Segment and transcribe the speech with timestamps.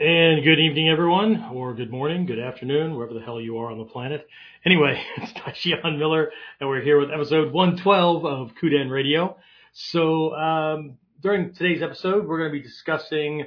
[0.00, 3.76] And good evening, everyone, or good morning, good afternoon, wherever the hell you are on
[3.76, 4.26] the planet.
[4.64, 9.36] Anyway, it's Tashian Miller, and we're here with episode 112 of Kuden Radio.
[9.74, 13.44] So, um, during today's episode, we're going to be discussing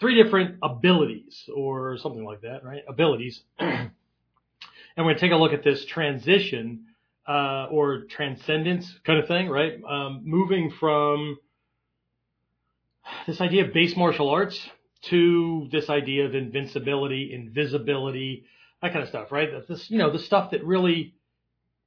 [0.00, 2.80] three different abilities, or something like that, right?
[2.88, 3.42] Abilities.
[3.58, 3.90] and
[4.96, 6.86] we're going to take a look at this transition,
[7.28, 9.74] uh, or transcendence kind of thing, right?
[9.86, 11.36] Um, moving from
[13.26, 14.66] this idea of base martial arts
[15.10, 18.44] to this idea of invincibility, invisibility,
[18.82, 19.48] that kind of stuff, right?
[19.68, 21.14] This, you know, the stuff that really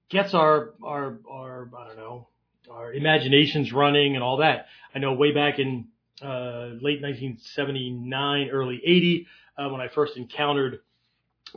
[0.09, 2.27] gets our, our, our, I don't know,
[2.69, 4.67] our imaginations running and all that.
[4.93, 5.87] I know way back in,
[6.21, 9.27] uh, late 1979, early 80,
[9.57, 10.79] uh, when I first encountered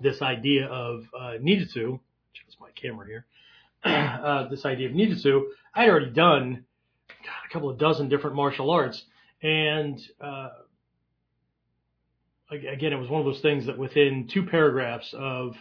[0.01, 3.27] this idea of, uh, which is my camera here,
[3.85, 6.65] uh, this idea of Ninjutsu, I had already done
[7.09, 9.03] God, a couple of dozen different martial arts
[9.43, 10.51] and, uh,
[12.51, 15.57] again, it was one of those things that within two paragraphs of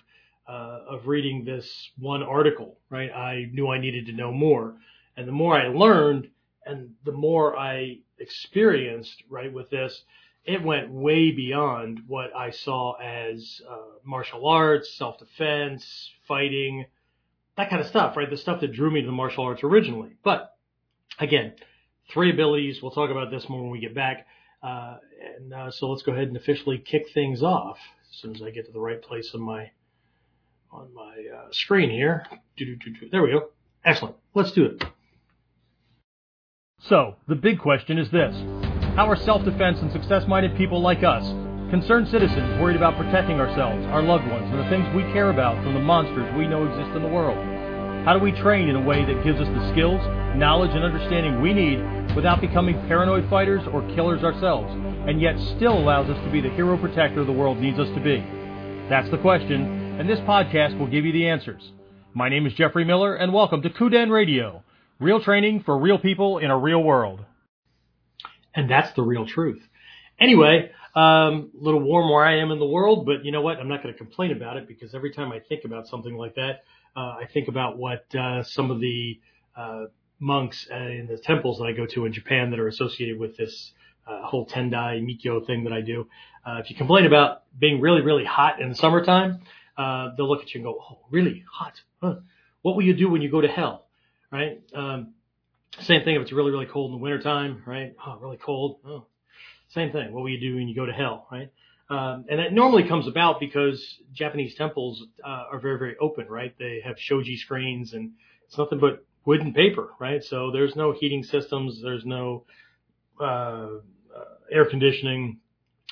[0.48, 4.76] uh, of reading this one article, right, I knew I needed to know more,
[5.16, 6.30] and the more I learned,
[6.66, 10.04] and the more I experienced, right, with this,
[10.46, 16.86] it went way beyond what I saw as uh, martial arts, self-defense, fighting,
[17.58, 18.30] that kind of stuff, right?
[18.30, 20.12] The stuff that drew me to the martial arts originally.
[20.24, 20.56] But
[21.20, 21.54] again,
[22.10, 22.82] three abilities.
[22.82, 24.26] We'll talk about this more when we get back.
[24.62, 24.98] Uh,
[25.38, 27.78] and uh, so let's go ahead and officially kick things off
[28.12, 29.72] as soon as I get to the right place on my
[30.72, 32.26] on my uh, screen here.
[33.12, 33.50] There we go.
[33.84, 34.16] Excellent.
[34.36, 34.84] Let's do it.
[36.82, 38.36] So, the big question is this.
[38.96, 41.26] How are self-defense and success-minded people like us,
[41.70, 45.62] concerned citizens worried about protecting ourselves, our loved ones, and the things we care about
[45.64, 47.38] from the monsters we know exist in the world?
[48.06, 50.00] How do we train in a way that gives us the skills,
[50.38, 51.80] knowledge, and understanding we need
[52.16, 54.72] without becoming paranoid fighters or killers ourselves,
[55.08, 58.02] and yet still allows us to be the hero protector the world needs us to
[58.02, 58.20] be?
[58.90, 61.72] That's the question, and this podcast will give you the answers.
[62.14, 64.64] My name is Jeffrey Miller, and welcome to Kuden Radio,
[65.00, 67.24] real training for real people in a real world.
[68.56, 69.62] And that's the real truth.
[70.20, 73.58] Anyway, um, a little warm where I am in the world, but you know what?
[73.58, 76.36] I'm not going to complain about it because every time I think about something like
[76.36, 76.64] that,
[76.96, 79.20] uh, I think about what uh, some of the
[79.56, 79.86] uh,
[80.20, 83.72] monks in the temples that I go to in Japan that are associated with this
[84.08, 86.08] uh, whole Tendai Mikyo thing that I do.
[86.46, 89.42] Uh, if you complain about being really, really hot in the summertime,
[89.78, 91.82] uh, they'll look at you and go, "Oh, really hot?
[92.02, 92.16] Huh.
[92.62, 93.86] What will you do when you go to hell?"
[94.32, 94.62] Right?
[94.74, 95.14] Um,
[95.80, 97.96] same thing if it's really, really cold in the wintertime, right?
[98.06, 98.80] Oh, really cold.
[98.86, 99.06] Oh,
[99.70, 100.12] same thing.
[100.12, 101.52] What will you do when you go to hell, right?
[101.90, 106.54] Um, and that normally comes about because Japanese temples uh, are very, very open, right?
[106.60, 108.12] They have shoji screens and
[108.48, 110.24] it's nothing but wood and paper, right?
[110.24, 112.46] So there's no heating systems, there's no
[113.20, 113.80] uh, uh,
[114.52, 115.40] air conditioning,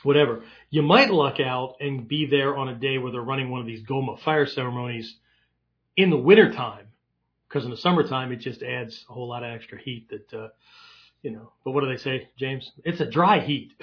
[0.04, 0.44] whatever.
[0.70, 3.68] You might luck out and be there on a day where they're running one of
[3.68, 5.18] these Goma fire ceremonies
[5.96, 6.88] in the wintertime,
[7.48, 10.50] because in the summertime it just adds a whole lot of extra heat that, uh,
[11.22, 12.72] you know, but what do they say, James?
[12.86, 13.74] It's a dry heat.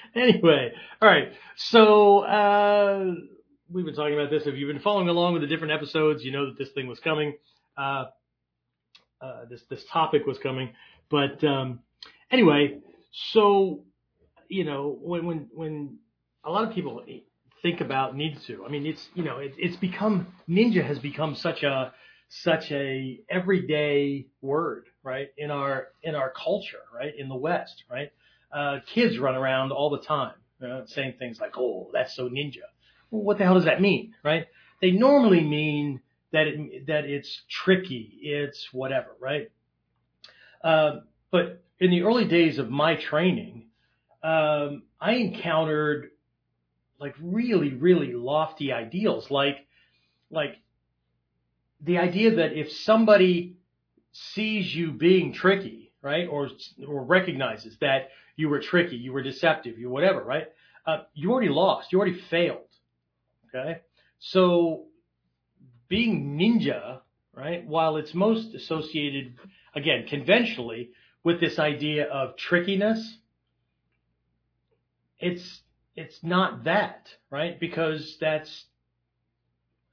[0.14, 1.32] anyway, all right.
[1.56, 3.14] So uh,
[3.70, 4.46] we've been talking about this.
[4.46, 7.00] If you've been following along with the different episodes, you know that this thing was
[7.00, 7.34] coming.
[7.76, 8.06] Uh,
[9.20, 10.70] uh, this this topic was coming.
[11.10, 11.80] But um,
[12.30, 12.78] anyway,
[13.32, 13.84] so
[14.48, 15.98] you know when when when
[16.44, 17.02] a lot of people
[17.62, 21.62] think about ninjutsu, I mean it's you know it, it's become ninja has become such
[21.62, 21.92] a
[22.28, 25.28] such a everyday word, right?
[25.38, 27.12] In our in our culture, right?
[27.18, 28.10] In the West, right?
[28.52, 30.34] uh, kids run around all the time
[30.86, 32.66] saying things like, "Oh, that's so ninja."
[33.10, 34.46] Well, what the hell does that mean, right?
[34.80, 36.00] They normally mean
[36.32, 39.50] that it, that it's tricky, it's whatever, right?
[40.62, 43.66] Uh, but in the early days of my training,
[44.22, 46.10] um, I encountered
[47.00, 49.66] like really, really lofty ideals, like
[50.30, 50.58] like
[51.80, 53.56] the idea that if somebody
[54.12, 56.48] sees you being tricky, right, or
[56.86, 60.48] or recognizes that you were tricky, you were deceptive, you whatever, right?
[60.86, 62.67] Uh, you already lost, you already failed.
[63.54, 63.80] Okay,
[64.18, 64.84] so
[65.88, 67.00] being ninja,
[67.34, 67.66] right?
[67.66, 69.34] While it's most associated,
[69.74, 70.90] again, conventionally
[71.24, 73.18] with this idea of trickiness,
[75.18, 75.62] it's
[75.96, 77.58] it's not that, right?
[77.58, 78.66] Because that's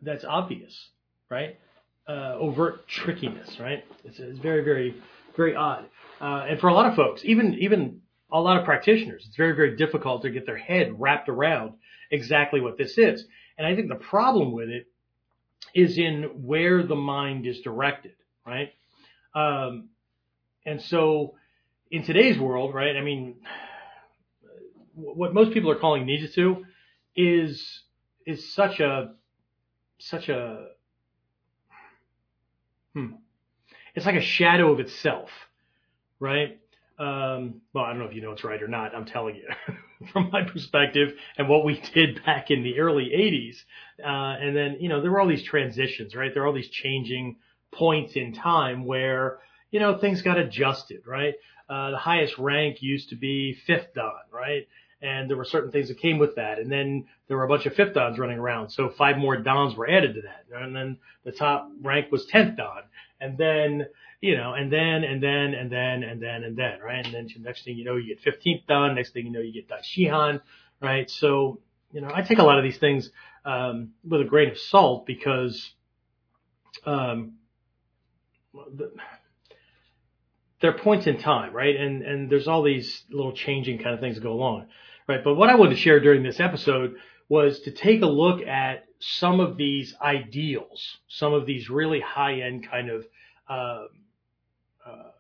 [0.02, 0.90] that's obvious,
[1.30, 1.58] right?
[2.08, 3.84] Uh, overt trickiness, right?
[4.04, 4.96] It's, it's very, very,
[5.36, 5.86] very odd.
[6.22, 9.24] Uh, and for a lot of folks, even even a lot of practitioners.
[9.28, 11.74] It's very, very difficult to get their head wrapped around
[12.12, 13.26] exactly what this is.
[13.58, 14.88] And I think the problem with it
[15.74, 18.14] is in where the mind is directed,
[18.46, 18.74] right?
[19.34, 19.90] Um,
[20.66, 21.36] and so
[21.92, 22.96] in today's world, right?
[22.96, 23.36] I mean,
[24.94, 26.64] what most people are calling ninjutsu
[27.16, 27.82] is
[28.26, 29.14] is such a
[30.00, 30.68] such a
[32.94, 33.14] hmm.
[33.94, 35.30] It's like a shadow of itself,
[36.20, 36.60] right?
[36.98, 38.96] Um, well, I don't know if you know it's right or not.
[38.96, 39.76] I'm telling you
[40.14, 43.58] from my perspective and what we did back in the early 80s.
[44.04, 46.34] Uh, and then, you know, there were all these transitions, right?
[46.34, 47.38] There were all these changing
[47.74, 49.40] points in time where,
[49.72, 51.34] you know, things got adjusted, right?
[51.70, 54.68] Uh, the highest rank used to be fifth dan, right?
[55.02, 56.60] And there were certain things that came with that.
[56.60, 58.70] And then there were a bunch of fifth dans running around.
[58.70, 60.46] So five more dans were added to that.
[60.62, 62.84] And then the top rank was 10th dan.
[63.20, 63.88] And then,
[64.22, 67.06] you know, and then, and then, and then, and then, and then, right?
[67.06, 68.96] And then next thing you know, you get 15th dan.
[68.96, 70.42] Next thing you know, you get Daishihan,
[70.82, 71.10] right?
[71.10, 71.60] So,
[71.92, 73.10] you know, I take a lot of these things,
[73.46, 75.72] um, with a grain of salt because,
[76.86, 77.34] um,
[78.54, 78.92] the,
[80.62, 81.76] they're points in time, right?
[81.76, 84.68] And and there's all these little changing kind of things go along,
[85.08, 85.24] right?
[85.24, 86.96] But what I wanted to share during this episode
[87.28, 92.42] was to take a look at some of these ideals, some of these really high
[92.42, 93.06] end kind of
[93.50, 93.86] uh,
[94.86, 95.12] uh,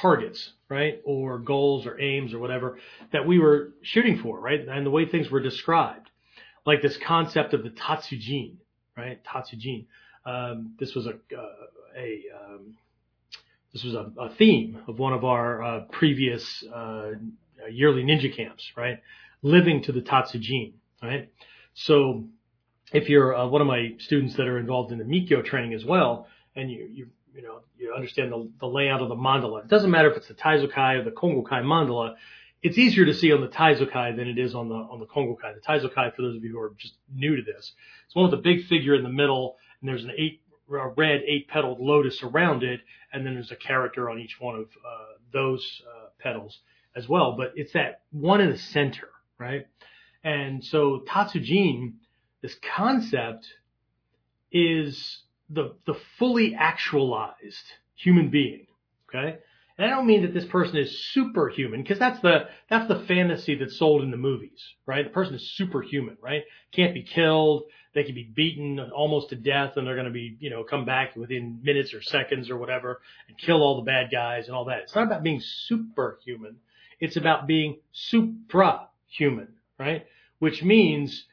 [0.00, 1.00] targets, right?
[1.04, 2.78] Or goals or aims or whatever
[3.12, 4.60] that we were shooting for, right?
[4.60, 6.10] And the way things were described,
[6.66, 8.56] like this concept of the Tatsujin,
[8.96, 9.20] right?
[9.24, 9.86] Tatsujin.
[10.26, 12.76] Um, this was a, uh, a um,
[13.72, 17.10] this was a, a, theme of one of our uh, previous uh,
[17.70, 19.00] yearly ninja camps, right?
[19.42, 20.72] Living to the Tatsujin,
[21.02, 21.30] right?
[21.74, 22.24] So
[22.92, 25.84] if you're uh, one of my students that are involved in the Mikyo training as
[25.84, 29.68] well, and you you you know you understand the, the layout of the mandala, it
[29.68, 32.14] doesn't matter if it's the Taizokai or the Kongokai mandala.
[32.62, 35.54] It's easier to see on the Taizokai than it is on the on the Kongokai.
[35.54, 37.72] The Taizokai, for those of you who are just new to this,
[38.06, 40.40] it's one with a big figure in the middle, and there's an eight
[40.70, 42.80] a red eight petaled lotus around it,
[43.12, 46.60] and then there's a character on each one of uh, those uh, petals
[46.96, 47.36] as well.
[47.36, 49.08] But it's that one in the center,
[49.38, 49.66] right?
[50.22, 51.94] And so Tatsujin,
[52.40, 53.46] this concept
[54.50, 57.64] is the the fully actualized
[57.94, 58.66] human being.
[59.08, 59.38] Okay,
[59.76, 63.56] and I don't mean that this person is superhuman because that's the that's the fantasy
[63.56, 65.04] that's sold in the movies, right?
[65.04, 66.42] The person is superhuman, right?
[66.72, 67.64] Can't be killed.
[67.94, 70.84] They can be beaten almost to death, and they're going to be, you know, come
[70.84, 74.64] back within minutes or seconds or whatever, and kill all the bad guys and all
[74.66, 74.80] that.
[74.80, 76.56] It's not about being superhuman.
[77.00, 79.48] It's about being suprahuman,
[79.78, 80.06] right?
[80.38, 81.24] Which means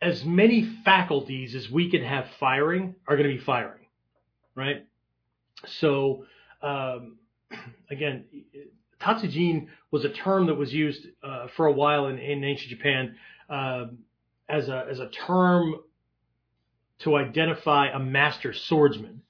[0.00, 3.86] as many faculties as we can have firing are going to be firing,
[4.54, 4.86] right?
[5.66, 6.24] So.
[6.62, 7.18] Um,
[7.90, 8.24] again,
[9.00, 13.16] tatsujin was a term that was used uh, for a while in, in ancient Japan
[13.48, 13.86] uh,
[14.48, 15.76] as a as a term
[17.00, 19.22] to identify a master swordsman.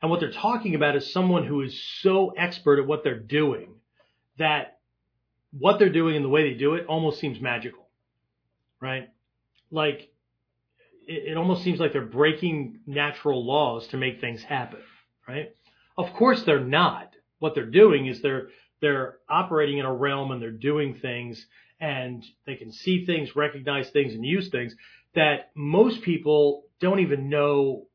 [0.00, 3.74] And what they're talking about is someone who is so expert at what they're doing
[4.38, 4.78] that
[5.58, 7.88] what they're doing and the way they do it almost seems magical,
[8.80, 9.10] right?
[9.70, 10.10] Like
[11.06, 14.80] it, it almost seems like they're breaking natural laws to make things happen,
[15.28, 15.54] right?
[15.96, 18.48] Of course they're not what they're doing is they're
[18.80, 21.44] they're operating in a realm and they're doing things
[21.80, 24.74] and they can see things, recognize things, and use things
[25.14, 27.86] that most people don't even know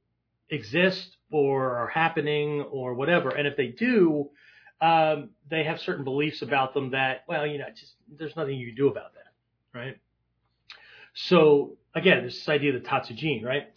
[0.49, 3.29] exist or are happening or whatever.
[3.29, 4.29] And if they do,
[4.81, 8.67] um, they have certain beliefs about them that, well, you know, just there's nothing you
[8.67, 9.97] can do about that, right?
[11.15, 13.67] So again, this idea of the Tatsujin, right?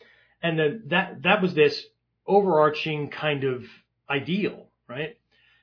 [0.43, 1.85] And then that that was this
[2.27, 3.65] overarching kind of
[4.11, 5.17] ideal, right?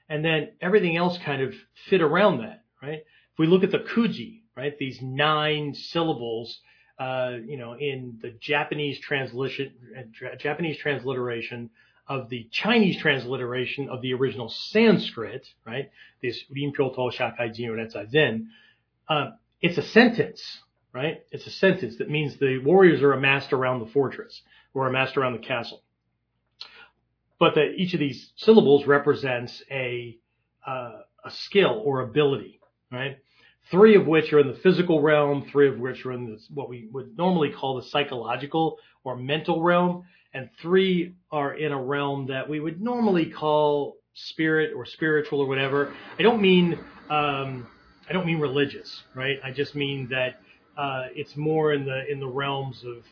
[0.10, 1.54] and then everything else kind of
[1.90, 3.00] fit around that, right?
[3.00, 6.60] If we look at the kuji, right, these nine syllables,
[7.00, 11.70] uh, you know, in the Japanese translation, uh, Japanese transliteration
[12.08, 15.90] of the Chinese transliteration of the original Sanskrit, right,
[16.22, 18.50] this Rinpyo to Shakai Jin Zen,
[19.10, 20.60] uh, it's a sentence,
[20.96, 21.20] right?
[21.32, 24.42] It's a sentence that means the warriors are amassed around the fortress
[24.74, 25.84] or amassed around the castle
[27.40, 30.18] but that each of these syllables represents a
[30.66, 32.60] uh, a skill or ability,
[32.92, 33.18] right?
[33.72, 36.70] Three of which are in the physical realm, three of which are in this, what
[36.70, 42.28] we would normally call the psychological or mental realm, and three are in a realm
[42.28, 45.94] that we would normally call spirit or spiritual or whatever.
[46.18, 47.68] I don't mean um,
[48.10, 49.38] I don't mean religious, right?
[49.44, 50.42] I just mean that
[50.78, 53.04] uh, it's more in the in the realms of,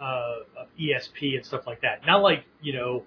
[0.00, 2.06] uh, of ESP and stuff like that.
[2.06, 3.04] Not like you know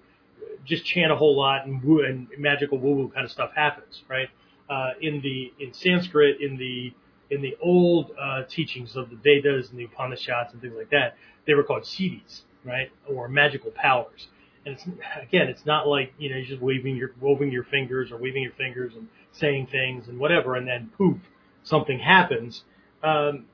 [0.64, 4.02] just chant a whole lot and woo and magical woo woo kind of stuff happens,
[4.08, 4.28] right?
[4.68, 6.92] Uh, in the in Sanskrit, in the
[7.30, 11.16] in the old uh, teachings of the Vedas and the Upanishads and things like that,
[11.46, 14.28] they were called siddhis, right, or magical powers.
[14.64, 14.84] And it's
[15.20, 18.42] again, it's not like you know you're just waving your waving your fingers or waving
[18.42, 21.18] your fingers and saying things and whatever, and then poof,
[21.62, 22.62] something happens.
[23.02, 23.46] Um,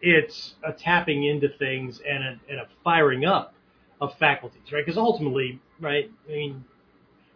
[0.00, 3.54] it's a tapping into things and a, and a firing up
[4.00, 4.84] of faculties, right?
[4.84, 6.10] Because ultimately, right?
[6.28, 6.64] I mean,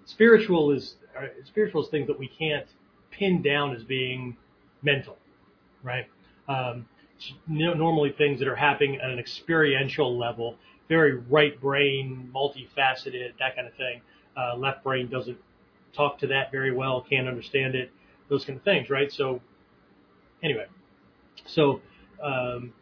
[0.04, 2.66] spiritual is uh, spiritual is things that we can't
[3.10, 4.36] pin down as being
[4.82, 5.16] mental,
[5.82, 6.06] right?
[6.48, 6.86] Um,
[7.46, 10.56] normally things that are happening at an experiential level,
[10.88, 14.00] very right brain, multifaceted, that kind of thing.
[14.36, 15.38] Uh, left brain doesn't
[15.92, 17.90] talk to that very well, can't understand it,
[18.28, 19.12] those kind of things, right?
[19.12, 19.40] So,
[20.42, 20.66] anyway,
[21.46, 21.80] so
[22.22, 22.72] um,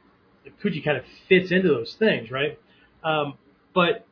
[0.63, 2.59] kind of fits into those things, right?
[3.05, 3.35] Um,
[3.75, 4.07] but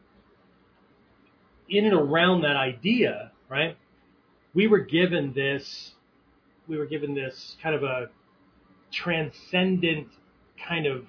[1.68, 3.76] in and around that idea, right?
[4.54, 5.92] We were given this,
[6.68, 8.08] we were given this kind of a
[8.92, 10.08] transcendent
[10.66, 11.04] kind of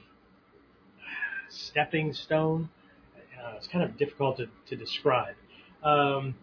[1.50, 2.70] stepping stone.
[3.16, 5.36] Uh, it's kind of difficult to, to describe.
[5.84, 6.36] Um,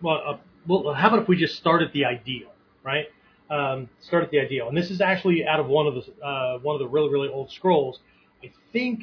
[0.00, 2.52] well, uh, well, how about if we just start at the ideal,
[2.84, 3.06] right?
[3.52, 6.80] Um, the ideal, and this is actually out of one of the uh, one of
[6.80, 8.00] the really really old scrolls.
[8.42, 9.00] I think,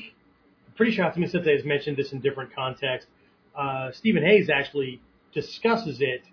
[0.67, 3.09] I'm pretty sure Hatsumi Sensei has mentioned this in different contexts.
[3.55, 5.01] Uh, Stephen Hayes actually
[5.33, 6.23] discusses it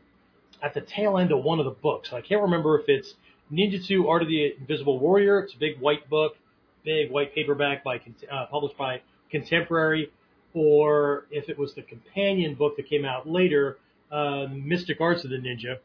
[0.62, 2.12] at the tail end of one of the books.
[2.12, 3.14] I can't remember if it's
[3.52, 5.40] Ninjutsu Art of the Invisible Warrior.
[5.40, 6.36] It's a big white book,
[6.84, 8.00] big white paperback by
[8.32, 10.10] uh, published by Contemporary,
[10.54, 13.76] or if it was the companion book that came out later,
[14.10, 15.78] uh, Mystic Arts of the Ninja.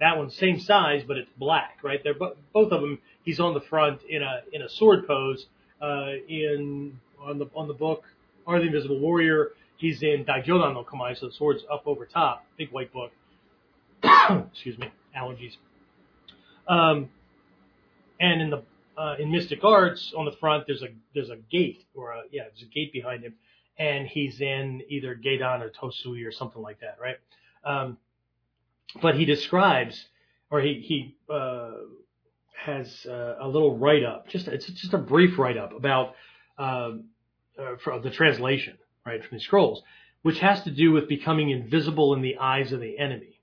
[0.00, 2.00] That one's same size, but it's black, right?
[2.02, 2.98] They're bo- both of them.
[3.24, 5.46] He's on the front in a in a sword pose.
[5.80, 8.04] Uh, in on the on the book
[8.46, 12.46] Are the Invisible Warrior, he's in Daijodan no Kamae, so the sword's up over top.
[12.56, 13.12] Big white book.
[14.52, 15.56] Excuse me, allergies.
[16.68, 17.10] Um,
[18.20, 18.62] and in the
[18.98, 22.44] uh, in Mystic Arts on the front, there's a there's a gate or a, yeah,
[22.44, 23.34] there's a gate behind him,
[23.78, 27.16] and he's in either Gaidan or Tosui or something like that, right?
[27.64, 27.98] Um,
[29.02, 30.06] but he describes,
[30.50, 31.72] or he he uh,
[32.56, 36.14] has uh, a little write up, just it's just a brief write up about
[36.58, 37.04] um,
[37.58, 39.82] uh, the translation, right, from the scrolls,
[40.22, 43.40] which has to do with becoming invisible in the eyes of the enemy,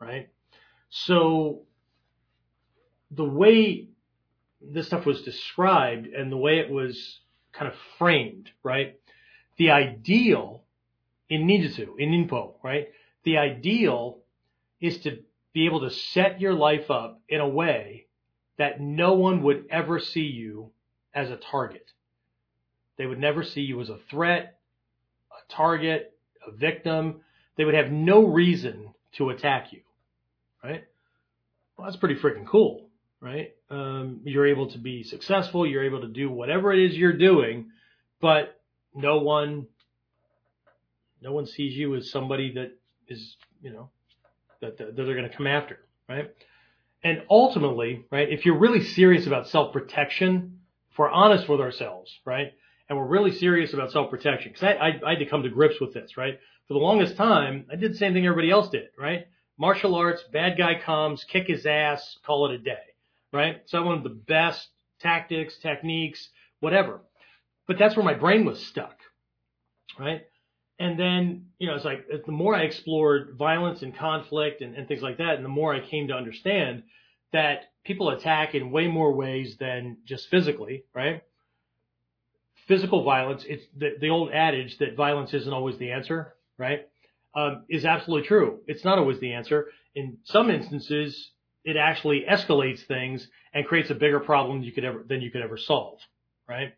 [0.00, 0.28] right?
[0.90, 1.62] So
[3.10, 3.88] the way
[4.60, 7.20] this stuff was described and the way it was
[7.52, 8.98] kind of framed, right?
[9.56, 10.64] The ideal
[11.28, 12.88] in ninjutsu, in ninpo, right?
[13.24, 14.19] The ideal
[14.80, 15.18] is to
[15.52, 18.06] be able to set your life up in a way
[18.58, 20.70] that no one would ever see you
[21.14, 21.90] as a target.
[22.98, 24.58] They would never see you as a threat,
[25.30, 26.14] a target,
[26.46, 27.22] a victim.
[27.56, 29.80] They would have no reason to attack you,
[30.62, 30.84] right?
[31.76, 33.54] Well, that's pretty freaking cool right?
[33.68, 35.66] Um, you're able to be successful.
[35.66, 37.70] You're able to do whatever it is you're doing,
[38.20, 38.60] but
[38.94, 39.66] no one,
[41.22, 42.72] no one sees you as somebody that
[43.08, 43.90] is, you know,
[44.60, 46.34] that, that they're going to come after, right?
[47.02, 50.58] And ultimately, right, if you're really serious about self-protection,
[50.90, 52.52] if we're honest with ourselves, right,
[52.88, 55.80] and we're really serious about self-protection, because I, I, I had to come to grips
[55.80, 56.38] with this, right?
[56.68, 59.26] For the longest time, I did the same thing everybody else did, right?
[59.58, 62.78] Martial arts, bad guy comes, kick his ass, call it a day
[63.32, 63.62] right?
[63.66, 64.68] So I wanted the best
[65.00, 66.28] tactics, techniques,
[66.60, 67.00] whatever.
[67.66, 68.96] But that's where my brain was stuck,
[69.98, 70.22] right?
[70.80, 74.88] And then, you know, it's like the more I explored violence and conflict and, and
[74.88, 76.84] things like that, and the more I came to understand
[77.34, 81.22] that people attack in way more ways than just physically, right?
[82.66, 86.88] Physical violence, it's the, the old adage that violence isn't always the answer, right?
[87.34, 88.60] Um, is absolutely true.
[88.66, 89.66] It's not always the answer.
[89.94, 91.30] In some instances,
[91.62, 95.42] it actually escalates things and creates a bigger problem you could ever than you could
[95.42, 95.98] ever solve,
[96.48, 96.72] right?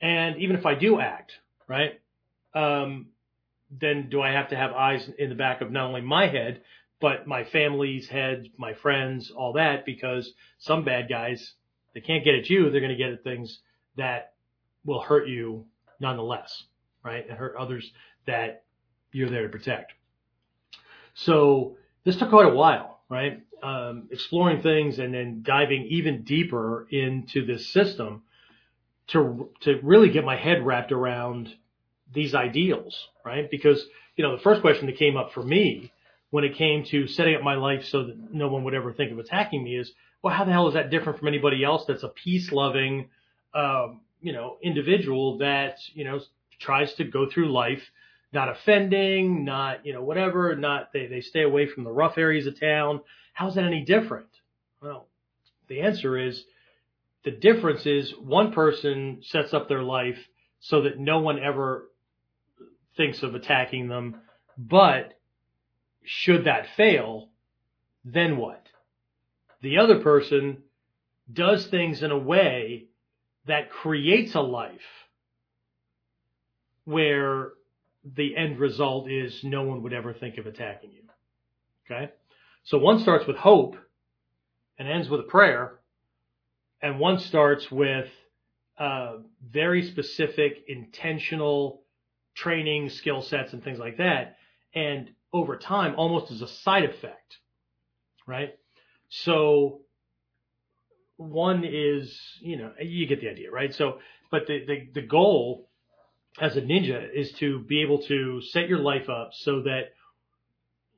[0.00, 1.32] And even if I do act,
[1.68, 2.00] right,
[2.52, 3.06] um,
[3.70, 6.62] then do I have to have eyes in the back of not only my head
[6.98, 9.84] but my family's head, my friends, all that?
[9.84, 11.52] Because some bad guys,
[11.94, 13.58] they can't get at you; they're going to get at things
[13.96, 14.32] that
[14.84, 15.66] will hurt you
[16.00, 16.64] nonetheless,
[17.02, 17.90] right, and hurt others
[18.26, 18.64] that
[19.12, 19.92] you're there to protect.
[21.14, 23.42] So this took quite a while, right?
[23.62, 28.22] um, exploring things and then diving even deeper into this system
[29.08, 31.54] to to really get my head wrapped around
[32.12, 33.50] these ideals, right?
[33.50, 33.84] Because
[34.16, 35.92] you know the first question that came up for me
[36.30, 39.12] when it came to setting up my life so that no one would ever think
[39.12, 39.90] of attacking me is,
[40.22, 43.08] well, how the hell is that different from anybody else that's a peace loving,
[43.54, 46.20] um, you know, individual that you know
[46.58, 47.82] tries to go through life
[48.32, 52.46] not offending, not you know whatever, not they they stay away from the rough areas
[52.46, 53.00] of town
[53.36, 54.28] How's that any different?
[54.80, 55.08] Well,
[55.68, 56.42] the answer is
[57.22, 60.16] the difference is one person sets up their life
[60.60, 61.90] so that no one ever
[62.96, 64.16] thinks of attacking them,
[64.56, 65.18] but
[66.04, 67.28] should that fail,
[68.04, 68.66] then what?
[69.62, 70.62] The other person
[71.32, 72.86] does things in a way
[73.46, 74.80] that creates a life
[76.84, 77.52] where
[78.04, 81.02] the end result is no one would ever think of attacking you.
[81.84, 82.12] Okay?
[82.64, 83.76] So one starts with hope
[84.78, 85.80] and ends with a prayer,
[86.80, 88.08] and one starts with
[88.78, 91.82] uh, very specific, intentional
[92.36, 94.36] training, skill sets, and things like that.
[94.74, 97.38] And over time, almost as a side effect,
[98.26, 98.54] right?
[99.08, 99.80] So
[101.16, 103.74] one is, you know, you get the idea, right?
[103.74, 103.98] So,
[104.30, 105.68] but the, the, the goal
[106.40, 109.92] as a ninja is to be able to set your life up so that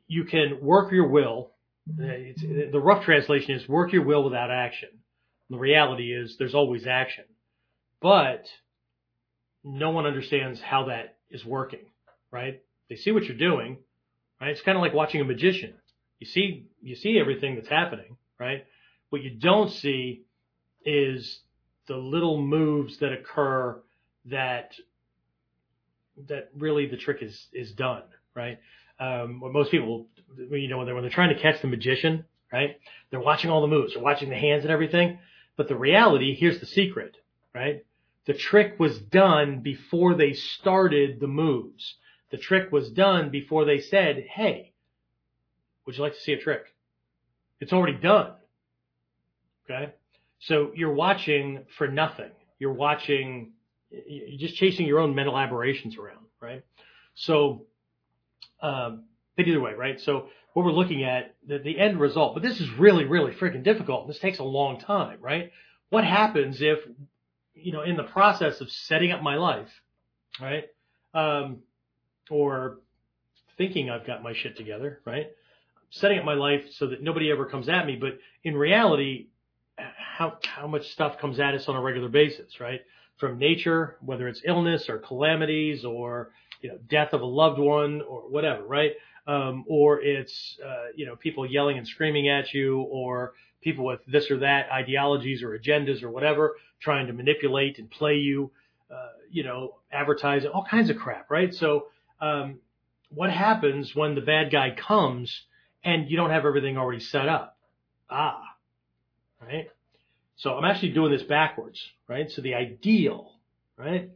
[0.08, 1.52] you can work your will.
[1.98, 4.88] It's, the rough translation is work your will without action.
[5.50, 7.24] The reality is there's always action,
[8.02, 8.46] but
[9.64, 11.86] no one understands how that is working,
[12.30, 12.62] right?
[12.88, 13.78] They see what you're doing,
[14.40, 14.50] right?
[14.50, 15.74] It's kind of like watching a magician.
[16.18, 18.64] You see, you see everything that's happening, right?
[19.10, 20.24] What you don't see
[20.84, 21.40] is
[21.86, 23.80] the little moves that occur
[24.26, 24.72] that
[26.26, 28.02] that really the trick is is done,
[28.34, 28.58] right?
[29.00, 30.06] Um, what most people,
[30.36, 32.78] you know, when they're when they're trying to catch the magician, right?
[33.10, 35.18] They're watching all the moves, they're watching the hands and everything.
[35.56, 37.16] But the reality, here's the secret,
[37.54, 37.84] right?
[38.28, 41.94] The trick was done before they started the moves.
[42.30, 44.74] The trick was done before they said, "Hey,
[45.84, 46.74] would you like to see a trick?"
[47.58, 48.34] It's already done.
[49.64, 49.94] Okay?
[50.40, 52.30] So you're watching for nothing.
[52.58, 53.54] You're watching
[53.90, 56.62] you're just chasing your own mental aberrations around, right?
[57.14, 57.64] So,
[58.60, 59.04] um,
[59.36, 59.98] but either way, right?
[59.98, 63.62] So what we're looking at, the, the end result, but this is really, really freaking
[63.62, 64.06] difficult.
[64.06, 65.50] This takes a long time, right?
[65.88, 66.80] What happens if,
[67.60, 69.68] you know, in the process of setting up my life,
[70.40, 70.64] right?
[71.14, 71.58] Um,
[72.30, 72.78] or
[73.56, 75.28] thinking I've got my shit together, right?
[75.90, 79.28] Setting up my life so that nobody ever comes at me, but in reality,
[79.76, 82.80] how, how much stuff comes at us on a regular basis, right?
[83.18, 86.30] from nature, whether it's illness or calamities or
[86.62, 88.92] you know death of a loved one or whatever, right?
[89.26, 94.00] Um, or it's uh, you know people yelling and screaming at you, or people with
[94.06, 98.50] this or that ideologies or agendas or whatever, trying to manipulate and play you,
[98.90, 101.52] uh, you know, advertising, all kinds of crap, right?
[101.54, 101.86] So
[102.20, 102.58] um,
[103.10, 105.42] what happens when the bad guy comes
[105.84, 107.56] and you don't have everything already set up?
[108.10, 108.42] Ah,
[109.40, 109.68] right?
[110.36, 112.30] So I'm actually doing this backwards, right?
[112.30, 113.32] So the ideal,
[113.76, 114.10] right?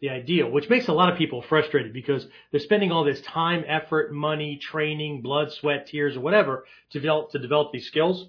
[0.00, 3.64] The ideal, which makes a lot of people frustrated because they're spending all this time,
[3.66, 8.26] effort, money, training, blood, sweat, tears, or whatever to develop, to develop these skills.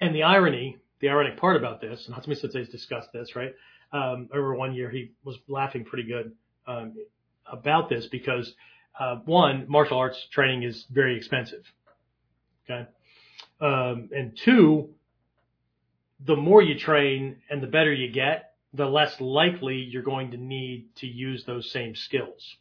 [0.00, 3.54] And the irony, the ironic part about this, and Hatsumi Sensei's discussed this, right?
[3.92, 6.32] Um, over one year, he was laughing pretty good,
[6.66, 6.94] um,
[7.50, 8.52] about this because,
[8.98, 11.62] uh, one, martial arts training is very expensive.
[12.68, 12.86] Okay.
[13.60, 14.90] Um, and two,
[16.24, 20.36] the more you train and the better you get, the less likely you're going to
[20.36, 22.56] need to use those same skills.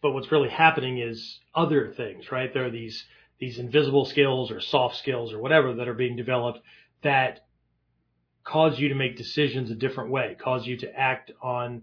[0.00, 2.52] But what's really happening is other things, right?
[2.52, 3.04] There are these,
[3.38, 6.60] these invisible skills or soft skills or whatever that are being developed
[7.02, 7.46] that
[8.44, 11.82] cause you to make decisions a different way, cause you to act on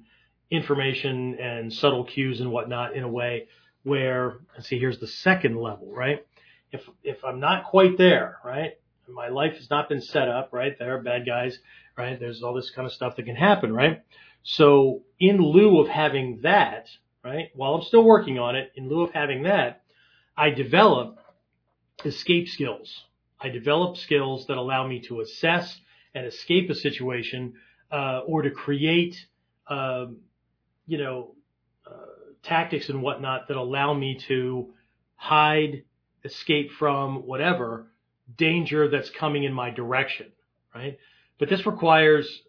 [0.51, 3.47] information and subtle cues and whatnot in a way
[3.83, 6.25] where, see, here's the second level, right?
[6.71, 8.73] If, if I'm not quite there, right?
[9.07, 10.77] my life has not been set up, right?
[10.77, 11.59] There are bad guys,
[11.97, 12.19] right?
[12.19, 14.03] There's all this kind of stuff that can happen, right?
[14.43, 16.87] So in lieu of having that,
[17.23, 19.83] right, while I'm still working on it, in lieu of having that,
[20.37, 21.19] I develop
[22.05, 23.03] escape skills.
[23.39, 25.79] I develop skills that allow me to assess
[26.13, 27.53] and escape a situation,
[27.91, 29.25] uh, or to create,
[29.67, 30.17] um,
[30.87, 31.35] you know,
[31.85, 31.91] uh,
[32.43, 34.73] tactics and whatnot that allow me to
[35.15, 35.83] hide,
[36.23, 37.87] escape from whatever
[38.37, 40.31] danger that's coming in my direction,
[40.73, 40.97] right?
[41.37, 42.41] But this requires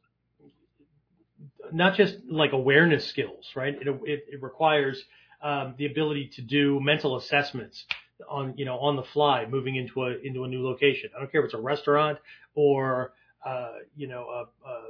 [1.73, 3.75] not just like awareness skills, right?
[3.75, 5.03] It, it, it requires
[5.43, 7.85] um, the ability to do mental assessments
[8.29, 11.11] on, you know, on the fly, moving into a into a new location.
[11.17, 12.19] I don't care if it's a restaurant
[12.55, 13.13] or,
[13.45, 14.83] uh, you know, a, a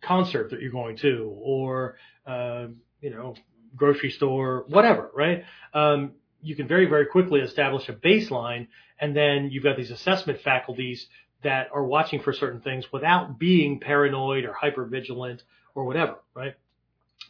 [0.00, 2.66] concert that you're going to, or, uh,
[3.00, 3.34] you know,
[3.76, 5.44] grocery store, whatever, right?
[5.74, 8.68] Um, you can very, very quickly establish a baseline
[9.00, 11.06] and then you've got these assessment faculties
[11.42, 15.42] that are watching for certain things without being paranoid or hyper vigilant
[15.74, 16.54] or whatever, right?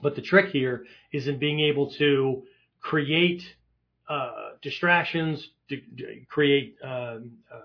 [0.03, 2.45] But the trick here is in being able to
[2.81, 3.43] create
[4.63, 7.61] distractions, to, to create um, uh,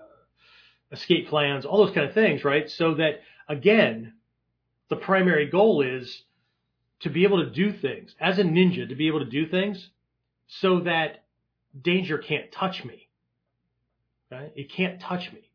[0.92, 2.70] escape plans, all those kind of things, right?
[2.70, 4.14] So that again,
[4.88, 6.22] the primary goal is
[7.00, 9.90] to be able to do things as a ninja, to be able to do things
[10.46, 11.24] so that
[11.80, 13.08] danger can't touch me.
[14.30, 14.52] Right?
[14.54, 15.50] It can't touch me.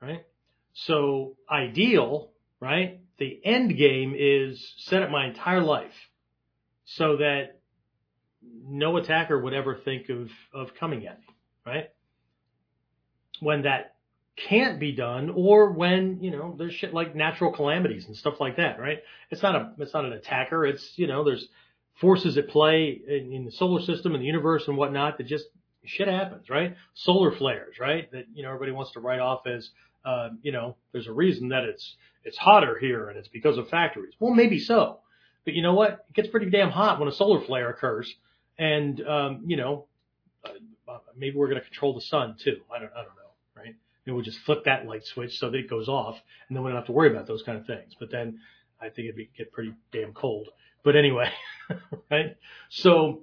[0.00, 0.24] Right?
[0.72, 3.00] So ideal, right?
[3.18, 5.92] The end game is set up my entire life
[6.84, 7.59] so that
[8.42, 11.26] no attacker would ever think of, of coming at me,
[11.66, 11.90] right?
[13.40, 13.96] When that
[14.48, 18.56] can't be done or when, you know, there's shit like natural calamities and stuff like
[18.56, 18.98] that, right?
[19.30, 20.64] It's not a, it's not an attacker.
[20.64, 21.46] It's, you know, there's
[22.00, 25.46] forces at play in, in the solar system and the universe and whatnot that just
[25.84, 26.76] shit happens, right?
[26.94, 28.10] Solar flares, right?
[28.12, 29.68] That, you know, everybody wants to write off as,
[30.04, 33.68] uh, you know, there's a reason that it's, it's hotter here and it's because of
[33.68, 34.14] factories.
[34.18, 35.00] Well, maybe so.
[35.44, 36.06] But you know what?
[36.10, 38.14] It gets pretty damn hot when a solar flare occurs.
[38.60, 39.86] And, um, you know,
[40.44, 42.58] uh, maybe we're going to control the sun too.
[42.72, 43.74] I don't, I don't know, right?
[44.04, 46.70] Maybe we'll just flip that light switch so that it goes off and then we
[46.70, 47.96] don't have to worry about those kind of things.
[47.98, 48.40] But then
[48.78, 50.48] I think it'd be, get pretty damn cold.
[50.84, 51.30] But anyway,
[52.10, 52.36] right?
[52.68, 53.20] So,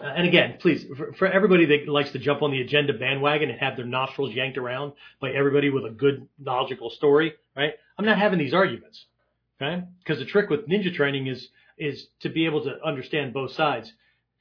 [0.00, 3.50] uh, and again, please, for, for everybody that likes to jump on the agenda bandwagon
[3.50, 7.72] and have their nostrils yanked around by everybody with a good, logical story, right?
[7.98, 9.04] I'm not having these arguments,
[9.60, 9.82] okay?
[9.98, 13.92] Because the trick with ninja training is, is to be able to understand both sides,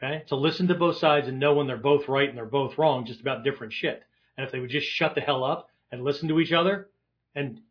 [0.04, 0.24] okay?
[0.28, 3.06] To listen to both sides and know when they're both right and they're both wrong,
[3.06, 4.04] just about different shit.
[4.38, 6.90] And if they would just shut the hell up and listen to each other
[7.36, 7.62] and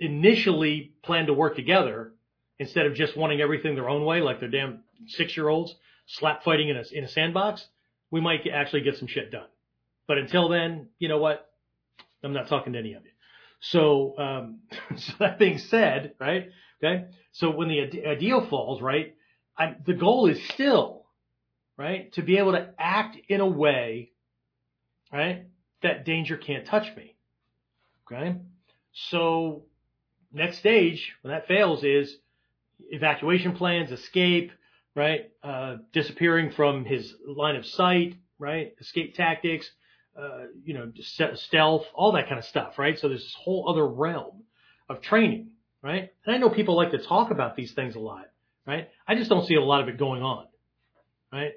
[0.00, 2.12] initially plan to work together
[2.58, 5.74] instead of just wanting everything their own way, like they're damn six year olds
[6.06, 7.66] slap fighting in a, in a sandbox,
[8.10, 9.46] we might actually get some shit done.
[10.06, 11.48] But until then, you know what?
[12.22, 13.10] I'm not talking to any of you.
[13.60, 14.60] So, um,
[14.96, 16.50] so that being said, right?
[16.82, 17.06] Okay.
[17.32, 19.14] So when the ideal falls, right?
[19.56, 21.01] I, the goal is still,
[21.76, 22.12] right?
[22.14, 24.12] To be able to act in a way,
[25.12, 25.46] right?
[25.82, 27.16] That danger can't touch me.
[28.06, 28.36] Okay.
[28.92, 29.64] So
[30.32, 32.16] next stage, when that fails is
[32.90, 34.52] evacuation plans, escape,
[34.94, 35.30] right?
[35.42, 38.74] Uh, disappearing from his line of sight, right?
[38.80, 39.70] Escape tactics,
[40.18, 40.92] uh, you know,
[41.34, 42.98] stealth, all that kind of stuff, right?
[42.98, 44.42] So there's this whole other realm
[44.88, 45.50] of training,
[45.82, 46.10] right?
[46.26, 48.26] And I know people like to talk about these things a lot,
[48.66, 48.88] right?
[49.08, 50.46] I just don't see a lot of it going on,
[51.32, 51.52] right?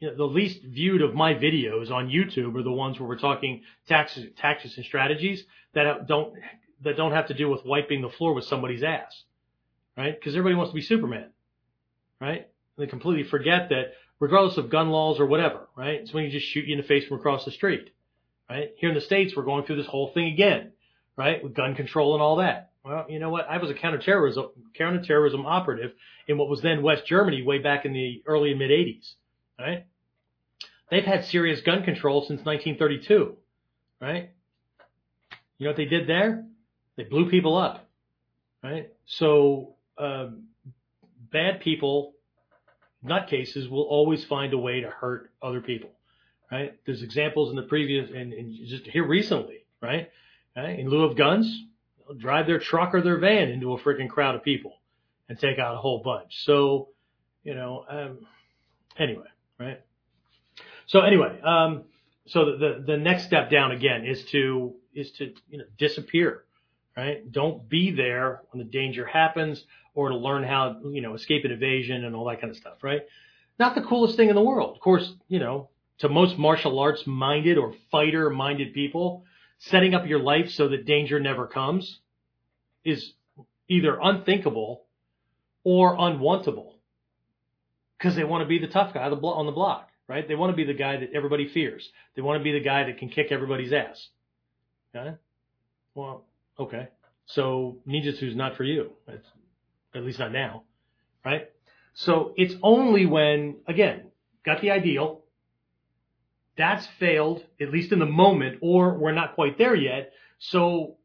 [0.00, 3.18] You know, the least viewed of my videos on YouTube are the ones where we're
[3.18, 6.34] talking taxes, tactics and strategies that don't
[6.82, 9.24] that don't have to do with wiping the floor with somebody's ass,
[9.96, 10.18] right?
[10.18, 11.28] Because everybody wants to be Superman,
[12.18, 12.48] right?
[12.76, 16.00] And they completely forget that regardless of gun laws or whatever, right?
[16.00, 17.90] It's when you just shoot you in the face from across the street,
[18.48, 18.70] right?
[18.78, 20.72] Here in the States, we're going through this whole thing again,
[21.16, 21.42] right?
[21.42, 22.70] With gun control and all that.
[22.82, 23.46] Well, you know what?
[23.50, 25.92] I was a counterterrorism, counterterrorism operative
[26.26, 29.12] in what was then West Germany way back in the early and mid 80s,
[29.58, 29.84] right?
[30.90, 33.36] They've had serious gun control since 1932,
[34.00, 34.30] right?
[35.58, 36.44] You know what they did there?
[36.96, 37.88] They blew people up,
[38.62, 38.92] right?
[39.06, 40.44] So, um,
[41.32, 42.14] bad people
[43.04, 45.90] nutcases will always find a way to hurt other people,
[46.50, 46.74] right?
[46.84, 50.10] There's examples in the previous and, and just here recently, right?
[50.56, 50.78] right?
[50.78, 51.64] In lieu of guns,
[51.98, 54.74] they'll drive their truck or their van into a freaking crowd of people
[55.28, 56.44] and take out a whole bunch.
[56.44, 56.88] So,
[57.44, 58.26] you know, um,
[58.98, 59.80] anyway, right?
[60.90, 61.84] So anyway, um,
[62.26, 66.42] so the, the, the next step down again is to, is to, you know, disappear,
[66.96, 67.30] right?
[67.30, 69.62] Don't be there when the danger happens
[69.94, 72.82] or to learn how, you know, escape and evasion and all that kind of stuff,
[72.82, 73.02] right?
[73.56, 74.74] Not the coolest thing in the world.
[74.74, 79.22] Of course, you know, to most martial arts minded or fighter minded people,
[79.58, 82.00] setting up your life so that danger never comes
[82.84, 83.12] is
[83.68, 84.86] either unthinkable
[85.62, 86.72] or unwantable
[87.96, 90.26] because they want to be the tough guy on the block, right?
[90.26, 91.88] They want to be the guy that everybody fears.
[92.16, 94.08] They want to be the guy that can kick everybody's ass.
[94.92, 95.14] Okay?
[95.94, 96.24] Well,
[96.58, 96.88] okay.
[97.26, 98.90] So ninjutsu is not for you.
[99.06, 99.28] It's
[99.94, 100.64] at least not now,
[101.24, 101.48] right?
[101.94, 104.10] So it's only when, again,
[104.44, 105.20] got the ideal,
[106.58, 110.12] that's failed, at least in the moment, or we're not quite there yet.
[110.40, 110.96] So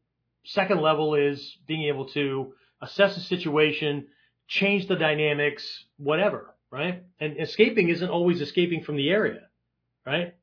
[0.44, 4.08] second level is being able to assess the situation,
[4.48, 7.02] change the dynamics, whatever, right?
[7.18, 9.48] And escaping isn't always escaping from the area,
[10.04, 10.34] right?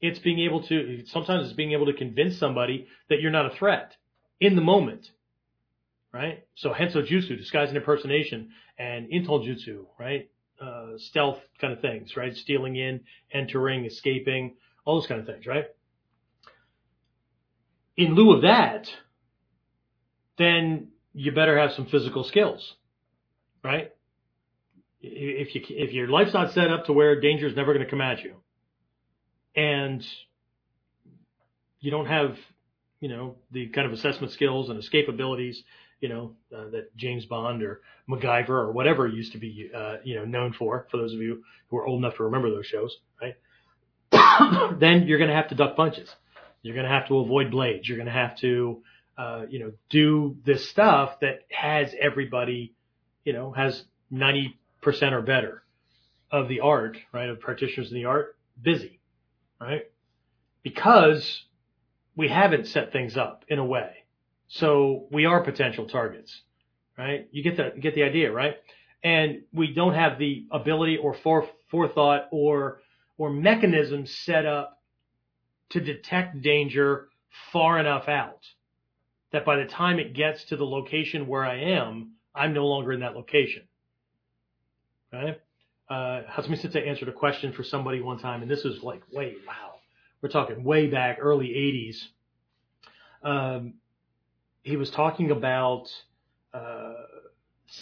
[0.00, 3.56] It's being able to, sometimes it's being able to convince somebody that you're not a
[3.56, 3.96] threat
[4.38, 5.10] in the moment
[6.12, 6.44] right?
[6.54, 10.28] So Henso Jutsu, disguise and impersonation, and Inton Jutsu, right?
[10.60, 12.36] Uh, stealth kind of things, right?
[12.36, 13.00] Stealing in,
[13.32, 15.66] entering, escaping, all those kind of things, right?
[17.96, 18.90] In lieu of that,
[20.38, 22.74] then you better have some physical skills,
[23.62, 23.92] right?
[25.02, 27.90] If you if your life's not set up to where danger is never going to
[27.90, 28.34] come at you,
[29.56, 30.04] and
[31.80, 32.36] you don't have,
[33.00, 35.62] you know, the kind of assessment skills and escape abilities
[36.00, 40.16] you know, uh, that James Bond or MacGyver or whatever used to be, uh, you
[40.16, 42.96] know, known for, for those of you who are old enough to remember those shows,
[43.20, 43.36] right?
[44.80, 46.08] then you're going to have to duck punches.
[46.62, 47.88] You're going to have to avoid blades.
[47.88, 48.82] You're going to have to,
[49.16, 52.74] uh, you know, do this stuff that has everybody,
[53.24, 53.82] you know, has
[54.12, 54.54] 90%
[54.84, 55.62] or better
[56.30, 59.00] of the art, right, of practitioners in the art busy,
[59.60, 59.82] right?
[60.62, 61.44] Because
[62.16, 63.90] we haven't set things up in a way.
[64.48, 66.42] So we are potential targets,
[66.98, 67.28] right?
[67.32, 68.56] You get the, get the idea, right?
[69.02, 72.80] And we don't have the ability or fore, forethought or,
[73.16, 74.78] or mechanisms set up
[75.70, 77.08] to detect danger
[77.52, 78.44] far enough out
[79.32, 82.92] that by the time it gets to the location where I am, I'm no longer
[82.92, 83.62] in that location.
[85.12, 85.40] Right?
[85.88, 89.34] Uh, Hatsumi Sensei answered a question for somebody one time, and this was like, way,
[89.46, 89.74] wow.
[90.22, 93.28] We're talking way back, early 80s.
[93.28, 93.74] Um,
[94.62, 95.86] he was talking about
[96.54, 96.92] uh,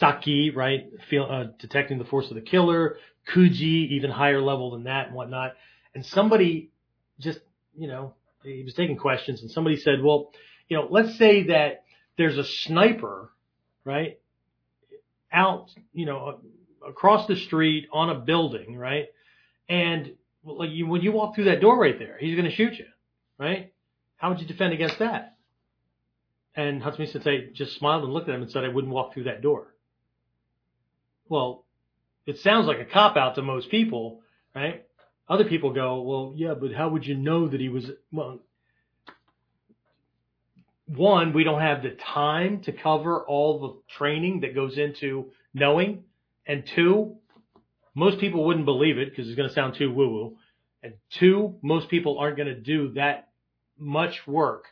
[0.00, 0.86] sakki, right?
[1.10, 2.96] Feel, uh, detecting the force of the killer,
[3.32, 5.54] Kuji, even higher level than that and whatnot.
[5.94, 6.70] And somebody
[7.18, 7.40] just,
[7.76, 10.30] you know, he was taking questions, and somebody said, well,
[10.68, 11.84] you know, let's say that
[12.16, 13.30] there's a sniper,
[13.84, 14.18] right,
[15.32, 16.40] out, you know,
[16.86, 19.06] across the street on a building, right,
[19.68, 20.12] and
[20.44, 22.86] like you, when you walk through that door right there, he's going to shoot you,
[23.38, 23.72] right?
[24.16, 25.36] How would you defend against that?
[26.54, 29.24] And Hatsumi Sensei just smiled and looked at him and said, I wouldn't walk through
[29.24, 29.74] that door.
[31.28, 31.64] Well,
[32.26, 34.22] it sounds like a cop out to most people,
[34.54, 34.84] right?
[35.28, 38.40] Other people go, well, yeah, but how would you know that he was, well,
[40.86, 46.04] one, we don't have the time to cover all the training that goes into knowing.
[46.48, 47.16] And two,
[47.94, 50.36] most people wouldn't believe it because it's going to sound too woo woo.
[50.82, 53.28] And two, most people aren't going to do that
[53.78, 54.64] much work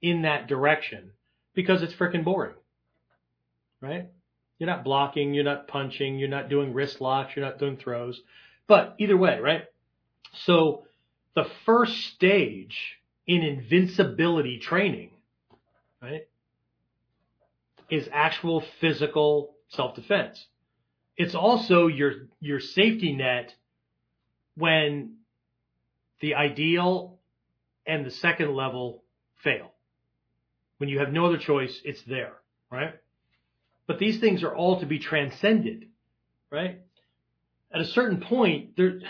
[0.00, 1.10] in that direction
[1.54, 2.54] because it's freaking boring.
[3.80, 4.08] Right?
[4.58, 8.20] You're not blocking, you're not punching, you're not doing wrist locks, you're not doing throws.
[8.66, 9.64] But either way, right?
[10.44, 10.84] So
[11.34, 15.10] the first stage in invincibility training
[16.02, 16.26] right,
[17.90, 20.46] is actual physical self-defense.
[21.18, 23.54] It's also your, your safety net
[24.56, 25.16] when
[26.20, 27.18] the ideal
[27.86, 29.02] and the second level
[29.42, 29.72] fail.
[30.78, 32.32] When you have no other choice, it's there,
[32.70, 32.94] right?
[33.86, 35.88] But these things are all to be transcended,
[36.50, 36.80] right?
[37.72, 39.00] At a certain point, there,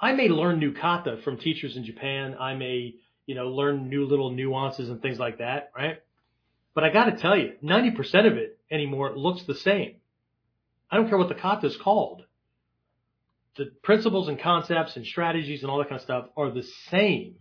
[0.00, 2.34] I may learn new kata from teachers in Japan.
[2.40, 2.94] I may
[3.28, 6.02] you know, learn new little nuances and things like that, right?
[6.74, 9.96] But I got to tell you, 90% of it anymore looks the same.
[10.90, 12.24] I don't care what the kata is called.
[13.56, 17.36] The principles and concepts and strategies and all that kind of stuff are the same.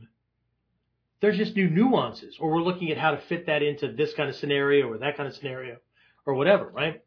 [1.22, 4.30] There's just new nuances, or we're looking at how to fit that into this kind
[4.30, 5.78] of scenario or that kind of scenario
[6.26, 7.02] or whatever, right?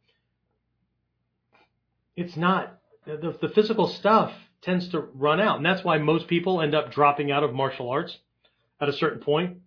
[2.17, 5.57] It's not, the, the physical stuff tends to run out.
[5.57, 8.17] And that's why most people end up dropping out of martial arts
[8.81, 9.59] at a certain point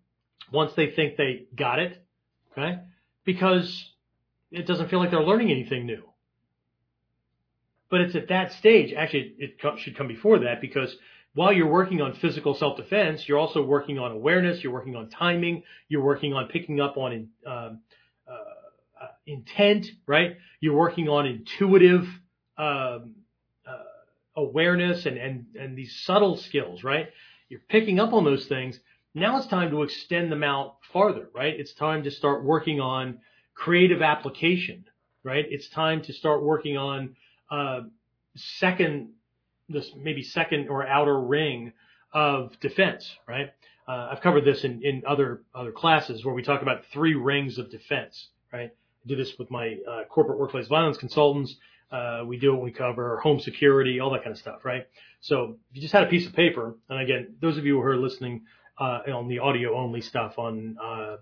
[0.51, 2.05] once they think they got it,
[2.51, 2.79] okay?
[3.25, 3.91] Because
[4.51, 6.03] it doesn't feel like they're learning anything new.
[7.93, 10.95] But it's at that stage, actually, it should come before that because
[11.35, 15.61] while you're working on physical self-defense, you're also working on awareness, you're working on timing,
[15.89, 17.81] you're working on picking up on um,
[18.27, 18.31] uh,
[18.99, 20.37] uh, intent, right?
[20.59, 22.07] You're working on intuitive
[22.57, 23.13] um,
[23.63, 23.83] uh,
[24.37, 27.09] awareness and, and, and these subtle skills, right?
[27.47, 28.79] You're picking up on those things
[29.15, 31.53] now it's time to extend them out farther, right?
[31.53, 33.19] It's time to start working on
[33.53, 34.85] creative application,
[35.23, 35.45] right?
[35.47, 37.15] It's time to start working on
[37.53, 37.81] uh,
[38.35, 39.09] second,
[39.69, 41.73] this maybe second or outer ring
[42.11, 43.51] of defense, right?
[43.87, 47.59] Uh, I've covered this in, in other other classes where we talk about three rings
[47.59, 48.71] of defense, right?
[48.71, 51.55] I do this with my uh, corporate workplace violence consultants.
[51.91, 54.87] Uh, we do it when we cover home security, all that kind of stuff, right?
[55.21, 57.87] So if you just had a piece of paper, and again, those of you who
[57.87, 58.45] are listening
[58.79, 61.17] uh, on the audio only stuff on uh,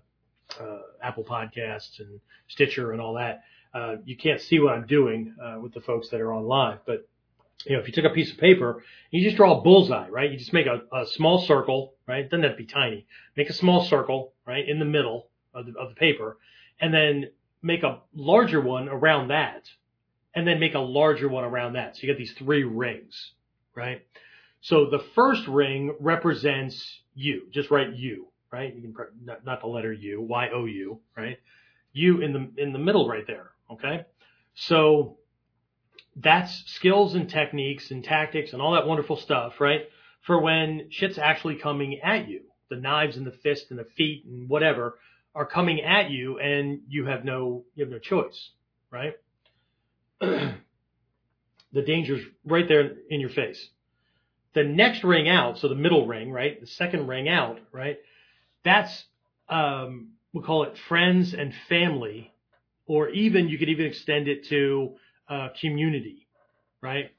[1.02, 3.42] Apple Podcasts and Stitcher and all that.
[3.74, 6.80] Uh, you can't see what I'm doing uh, with the folks that are on live,
[6.86, 7.08] but
[7.64, 10.30] you know, if you took a piece of paper, you just draw a bullseye, right?
[10.30, 12.28] You just make a, a small circle, right?
[12.28, 13.06] Doesn't have to be tiny.
[13.36, 16.38] Make a small circle, right, in the middle of the, of the paper,
[16.80, 17.30] and then
[17.62, 19.68] make a larger one around that,
[20.34, 21.96] and then make a larger one around that.
[21.96, 23.32] So you get these three rings,
[23.74, 24.04] right?
[24.60, 27.48] So the first ring represents you.
[27.50, 28.74] Just write you, right?
[28.74, 31.38] You can not, not the letter U, Y O U, right?
[31.92, 33.50] You in the in the middle right there.
[33.72, 34.04] Okay,
[34.54, 35.18] so
[36.16, 39.82] that's skills and techniques and tactics and all that wonderful stuff, right?
[40.26, 44.24] For when shit's actually coming at you, the knives and the fist and the feet
[44.26, 44.98] and whatever
[45.34, 48.50] are coming at you and you have no you have no choice,
[48.90, 49.14] right?
[50.20, 50.54] the
[51.72, 53.68] danger's right there in your face.
[54.54, 56.60] The next ring out, so the middle ring, right?
[56.60, 57.98] The second ring out, right?
[58.64, 59.04] That's
[59.48, 62.31] um, we'll call it friends and family,
[62.92, 66.28] or even you could even extend it to uh, community,
[66.82, 67.10] right?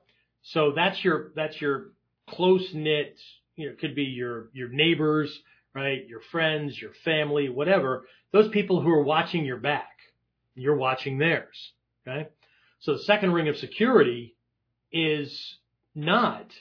[0.44, 1.94] So that's your that's your
[2.30, 3.18] close knit.
[3.56, 5.36] You know, could be your your neighbors,
[5.74, 6.08] right?
[6.08, 8.06] Your friends, your family, whatever.
[8.32, 9.98] Those people who are watching your back,
[10.54, 11.72] you're watching theirs,
[12.08, 12.28] okay?
[12.82, 14.36] So the second ring of security
[14.92, 15.58] is
[15.96, 16.52] not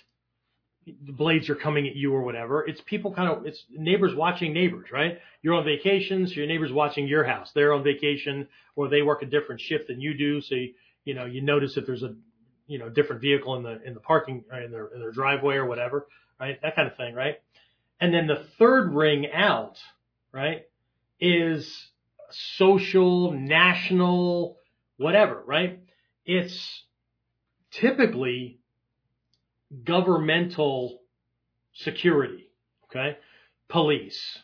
[0.86, 2.66] the blades are coming at you or whatever.
[2.66, 5.18] It's people kind of, it's neighbors watching neighbors, right?
[5.42, 7.50] You're on vacation, so your neighbor's watching your house.
[7.54, 10.40] They're on vacation or they work a different shift than you do.
[10.40, 12.14] So, you, you know, you notice if there's a,
[12.66, 15.56] you know, different vehicle in the, in the parking, uh, in their, in their driveway
[15.56, 16.06] or whatever,
[16.40, 16.60] right?
[16.62, 17.40] That kind of thing, right?
[18.00, 19.76] And then the third ring out,
[20.32, 20.62] right,
[21.20, 21.72] is
[22.56, 24.56] social, national,
[24.96, 25.80] whatever, right?
[26.24, 26.82] It's
[27.70, 28.58] typically
[29.84, 31.00] governmental
[31.74, 32.50] security,
[32.86, 33.16] okay?
[33.68, 34.38] Police,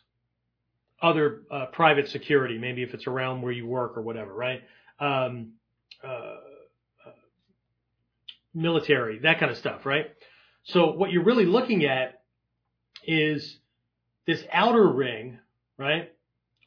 [1.03, 4.63] other uh, private security, maybe if it's around where you work or whatever, right?
[4.99, 5.53] Um,
[6.03, 6.09] uh,
[7.07, 7.13] uh,
[8.55, 10.07] military, that kind of stuff, right?
[10.65, 12.23] So what you're really looking at
[13.07, 13.59] is
[14.27, 15.39] this outer ring,
[15.79, 16.13] right?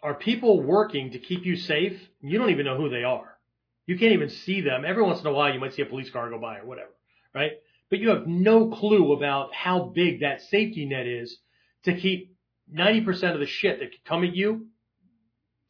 [0.02, 2.00] Are people working to keep you safe?
[2.22, 3.38] You don't even know who they are.
[3.86, 4.86] You can't even see them.
[4.86, 6.92] Every once in a while, you might see a police car go by or whatever,
[7.36, 7.52] right?
[7.92, 11.38] But you have no clue about how big that safety net is
[11.84, 12.36] to keep
[12.74, 14.68] 90% of the shit that could come at you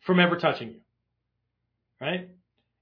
[0.01, 0.81] from ever touching you.
[1.99, 2.29] Right?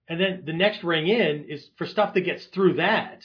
[0.10, 3.24] And then the next ring in is for stuff that gets through that.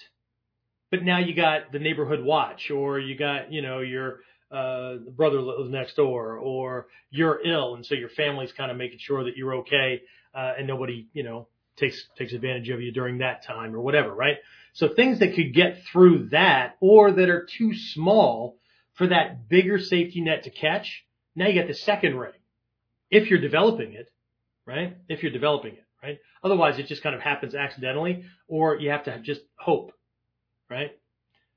[0.91, 4.21] But now you got the neighborhood watch or you got, you know, your
[4.53, 8.99] uh, brother lives next door or you're ill and so your family's kind of making
[9.01, 13.19] sure that you're okay uh, and nobody, you know, takes takes advantage of you during
[13.19, 14.37] that time or whatever, right?
[14.75, 18.59] So things that could get through that or that are too small
[18.95, 21.05] for that bigger safety net to catch.
[21.37, 22.33] Now you get the second ring.
[23.11, 24.13] If you're developing it,
[24.67, 24.97] right?
[25.09, 26.19] If you're developing it, right?
[26.43, 29.93] Otherwise it just kind of happens accidentally or you have to just hope,
[30.69, 30.91] right?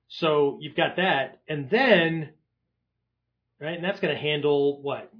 [0.10, 2.30] So you've got that and then,
[3.60, 3.76] right?
[3.76, 5.12] And that's going to handle what?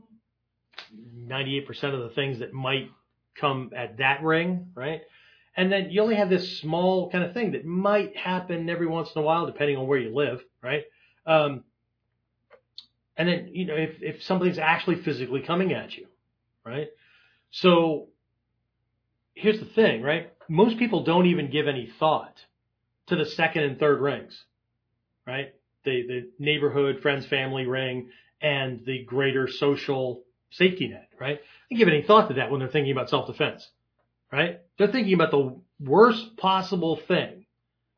[1.18, 2.92] 98% of the things that might
[3.36, 5.02] come at that ring, right?
[5.58, 9.10] And then you only have this small kind of thing that might happen every once
[9.16, 10.84] in a while, depending on where you live, right?
[11.26, 11.64] Um,
[13.18, 16.06] and then, you know, if, if something's actually physically coming at you,
[16.64, 16.90] right?
[17.50, 18.10] So
[19.34, 20.32] here's the thing, right?
[20.48, 22.40] Most people don't even give any thought
[23.08, 24.40] to the second and third rings,
[25.26, 25.56] right?
[25.86, 28.10] The, the neighborhood, friends, family ring
[28.42, 31.40] and the greater social safety net, right?
[31.72, 33.68] They give any thought to that when they're thinking about self-defense,
[34.32, 34.60] right?
[34.78, 37.46] They're thinking about the worst possible thing,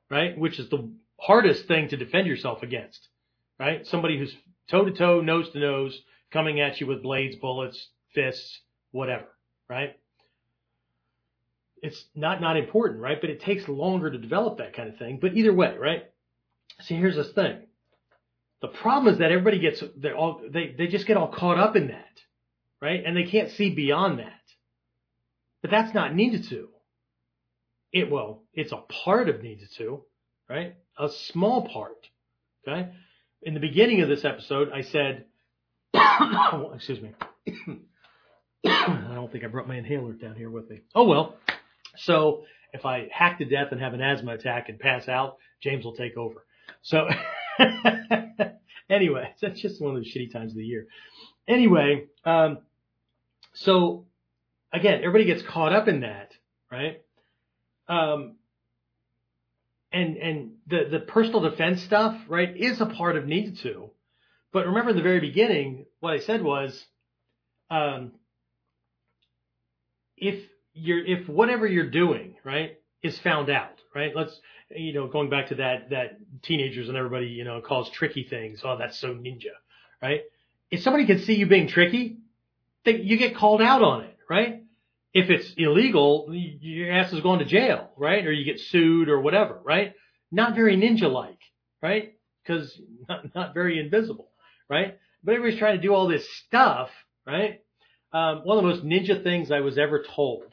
[0.10, 0.38] right?
[0.38, 3.08] Which is the hardest thing to defend yourself against,
[3.60, 3.86] right?
[3.86, 4.36] Somebody who's
[4.70, 8.62] toe to toe, nose to nose, coming at you with blades, bullets, fists,
[8.92, 9.28] whatever,
[9.70, 9.98] right?
[11.82, 13.20] It's not not important, right?
[13.20, 15.20] But it takes longer to develop that kind of thing.
[15.22, 16.04] But either way, right?
[16.82, 17.58] See, here's this thing.
[18.62, 21.78] The problem is that everybody gets they all they they just get all caught up
[21.78, 22.10] in that
[22.82, 23.04] right?
[23.06, 24.39] And they can't see beyond that.
[25.62, 26.66] But that's not Ninjutsu.
[27.92, 30.02] It, well, it's a part of Ninjutsu,
[30.50, 30.76] right?
[30.98, 32.08] A small part,
[32.68, 32.90] okay?
[33.42, 35.26] In the beginning of this episode, I said,
[36.76, 37.14] excuse me.
[38.66, 40.82] I don't think I brought my inhaler down here with me.
[40.94, 41.36] Oh well.
[41.98, 42.44] So
[42.74, 45.96] if I hack to death and have an asthma attack and pass out, James will
[45.96, 46.46] take over.
[46.82, 47.08] So
[48.90, 50.88] anyway, that's just one of the shitty times of the year.
[51.48, 52.60] Anyway, um,
[53.54, 54.06] so
[54.72, 56.32] again, everybody gets caught up in that,
[56.72, 57.02] right?
[57.88, 58.36] Um,
[59.92, 63.90] and and the the personal defense stuff, right, is a part of Ninjutsu.
[64.52, 66.84] But remember in the very beginning, what I said was,
[67.70, 68.14] um,
[70.18, 74.16] if you're if whatever you're doing, right, is found out, right?
[74.16, 74.40] Let's
[74.76, 78.62] you know, going back to that that teenagers and everybody, you know, calls tricky things.
[78.64, 79.56] Oh, that's so ninja,
[80.02, 80.22] right?
[80.70, 82.18] If somebody can see you being tricky,
[82.86, 84.64] they, you get called out on it, right?
[85.14, 88.26] If it's illegal, your ass is going to jail, right?
[88.26, 89.94] Or you get sued or whatever, right?
[90.32, 91.40] Not very ninja-like,
[91.82, 92.14] right?
[92.44, 94.30] Because not, not very invisible,
[94.70, 94.98] right?
[95.24, 96.90] But everybody's trying to do all this stuff,
[97.26, 97.62] right?
[98.14, 100.44] Um, one of the most ninja things I was ever told,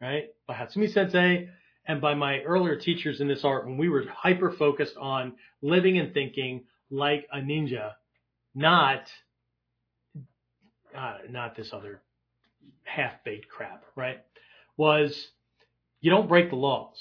[0.00, 1.48] right, by Hatsumi Sensei
[1.86, 5.98] and by my earlier teachers in this art when we were hyper focused on living
[5.98, 7.92] and thinking like a ninja,
[8.54, 9.08] not
[10.96, 12.00] uh, not this other
[12.84, 14.18] half-baked crap, right?
[14.76, 15.28] Was
[16.00, 16.96] you don't break the laws,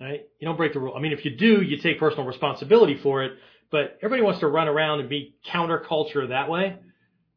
[0.00, 0.22] right?
[0.38, 0.94] You don't break the rule.
[0.96, 3.32] I mean, if you do, you take personal responsibility for it,
[3.70, 6.76] but everybody wants to run around and be counterculture that way.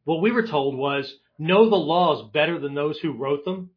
[0.04, 3.70] What we were told was know the laws better than those who wrote them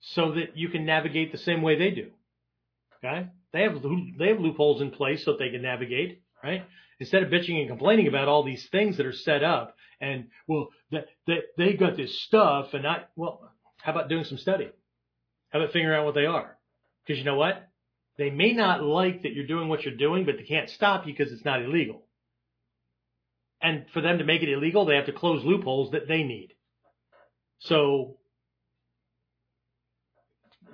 [0.00, 2.10] so that you can navigate the same way they do.
[3.02, 3.28] Okay?
[3.52, 3.82] They have,
[4.18, 6.64] they have loopholes in place so that they can navigate, right?
[7.04, 10.70] Instead of bitching and complaining about all these things that are set up and, well,
[10.90, 14.70] that, that they got this stuff and I, well, how about doing some study?
[15.50, 16.56] How about figuring out what they are?
[17.04, 17.68] Because you know what?
[18.16, 21.12] They may not like that you're doing what you're doing, but they can't stop you
[21.12, 22.06] because it's not illegal.
[23.60, 26.54] And for them to make it illegal, they have to close loopholes that they need.
[27.58, 28.16] So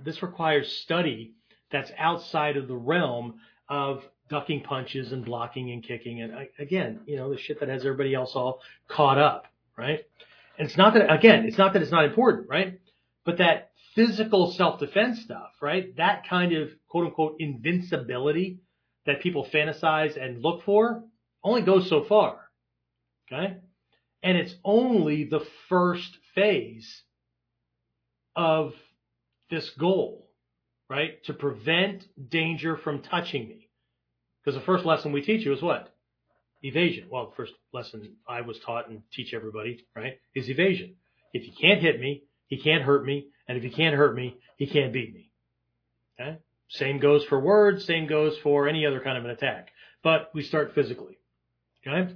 [0.04, 1.34] this requires study
[1.72, 6.22] that's outside of the realm of ducking punches and blocking and kicking.
[6.22, 10.00] And again, you know, the shit that has everybody else all caught up, right?
[10.58, 12.80] And it's not that, again, it's not that it's not important, right?
[13.24, 15.94] But that physical self-defense stuff, right?
[15.96, 18.60] That kind of quote unquote invincibility
[19.06, 21.02] that people fantasize and look for
[21.42, 22.38] only goes so far.
[23.32, 23.56] Okay.
[24.22, 27.02] And it's only the first phase
[28.36, 28.74] of
[29.48, 30.28] this goal,
[30.88, 31.22] right?
[31.24, 33.69] To prevent danger from touching me.
[34.44, 35.92] Because the first lesson we teach you is what?
[36.62, 37.08] Evasion.
[37.10, 40.96] Well, the first lesson I was taught and teach everybody, right, is evasion.
[41.32, 43.28] If you can't hit me, he can't hurt me.
[43.48, 45.30] And if he can't hurt me, he can't beat me.
[46.20, 46.38] Okay?
[46.68, 47.84] Same goes for words.
[47.84, 49.68] Same goes for any other kind of an attack.
[50.02, 51.18] But we start physically.
[51.86, 52.14] Okay?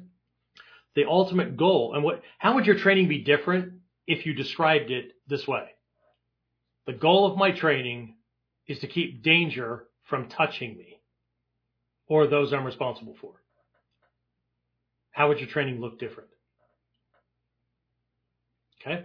[0.94, 3.74] The ultimate goal and what, how would your training be different
[4.06, 5.70] if you described it this way?
[6.86, 8.16] The goal of my training
[8.66, 11.00] is to keep danger from touching me
[12.08, 13.32] or those I'm responsible for.
[15.12, 16.30] How would your training look different?
[18.80, 19.04] Okay.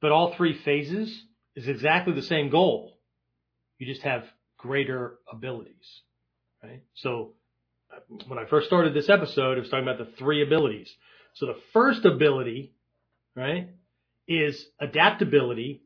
[0.00, 1.24] But all three phases
[1.54, 2.98] is exactly the same goal.
[3.78, 4.24] You just have
[4.58, 6.00] greater abilities,
[6.62, 6.82] right?
[6.94, 7.34] So
[8.26, 10.90] when I first started this episode, I was talking about the three abilities.
[11.34, 12.72] So the first ability,
[13.36, 13.68] right,
[14.26, 15.82] is adaptability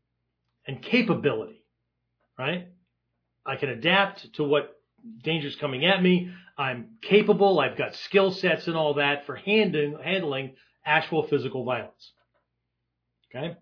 [0.66, 1.62] and capability,
[2.38, 2.68] right?
[3.46, 4.80] I can adapt to what
[5.22, 6.30] danger's coming at me.
[6.56, 7.58] I'm capable.
[7.58, 12.12] I've got skill sets and all that for handling, handling actual physical violence.
[13.34, 13.56] Okay.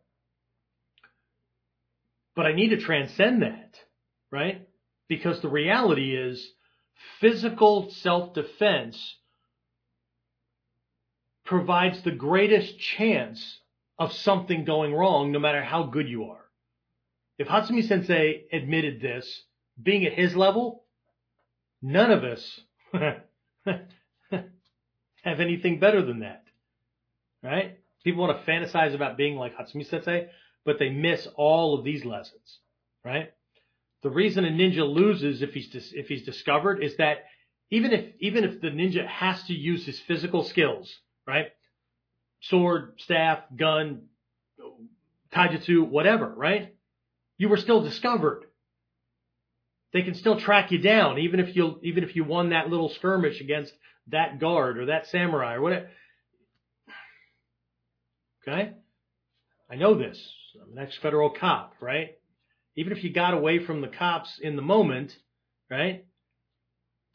[2.35, 3.79] But I need to transcend that,
[4.31, 4.67] right?
[5.09, 6.47] Because the reality is
[7.21, 9.17] physical self-defense
[11.45, 13.59] provides the greatest chance
[13.99, 16.45] of something going wrong no matter how good you are.
[17.39, 19.43] If Hatsumi Sensei admitted this,
[19.83, 20.82] being at his level,
[21.83, 22.61] none of us
[22.93, 23.23] have
[25.41, 26.45] anything better than that.
[27.43, 27.79] Right?
[28.05, 30.29] People want to fantasize about being like Hatsumi Sensei,
[30.65, 32.59] but they miss all of these lessons.
[33.05, 33.33] Right?
[34.03, 37.25] The reason a ninja loses if he's dis- if he's discovered is that
[37.71, 40.93] even if even if the ninja has to use his physical skills,
[41.27, 41.47] right?
[42.41, 44.07] Sword, staff, gun,
[45.33, 46.75] taijutsu, whatever, right?
[47.39, 48.45] You were still discovered.
[49.93, 52.89] They can still track you down, even if you even if you won that little
[52.89, 53.73] skirmish against
[54.09, 55.89] that guard or that samurai or whatever.
[58.47, 58.73] Okay?
[59.71, 60.19] I know this.
[60.61, 62.17] I'm an ex-federal cop, right?
[62.77, 65.13] even if you got away from the cops in the moment,
[65.71, 66.05] right?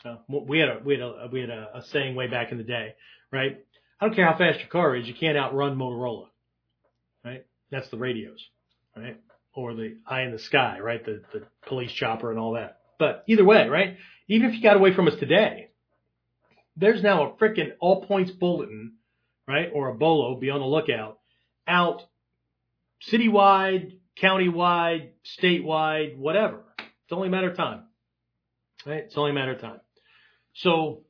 [0.05, 2.57] Uh, we had a we had a we had a, a saying way back in
[2.57, 2.93] the day,
[3.31, 3.57] right?
[3.99, 6.27] I don't care how fast your car is, you can't outrun Motorola,
[7.25, 7.45] right?
[7.71, 8.39] That's the radios,
[8.95, 9.19] right?
[9.57, 11.03] Or the eye in the sky, right?
[11.03, 12.77] The the police chopper and all that.
[12.99, 13.97] But either way, right?
[14.27, 15.69] Even if you got away from us today,
[16.75, 18.93] there's now a freaking all points bulletin,
[19.47, 19.69] right?
[19.73, 21.17] Or a bolo, be on the lookout,
[21.67, 22.03] out
[23.11, 25.09] citywide, countywide,
[25.41, 26.63] statewide, whatever.
[26.77, 27.85] It's only a matter of time.
[28.85, 29.05] Right?
[29.05, 29.79] It's only a matter of time.
[30.53, 31.01] So,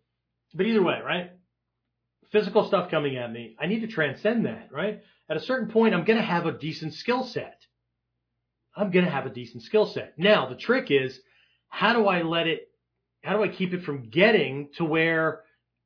[0.54, 1.32] but either way, right?
[2.32, 5.02] Physical stuff coming at me, I need to transcend that, right?
[5.30, 7.57] At a certain point, I'm going to have a decent skill set.
[8.78, 10.14] I'm going to have a decent skill set.
[10.18, 11.20] Now, the trick is,
[11.70, 12.70] how do I let it,
[13.24, 15.42] how do I keep it from getting to where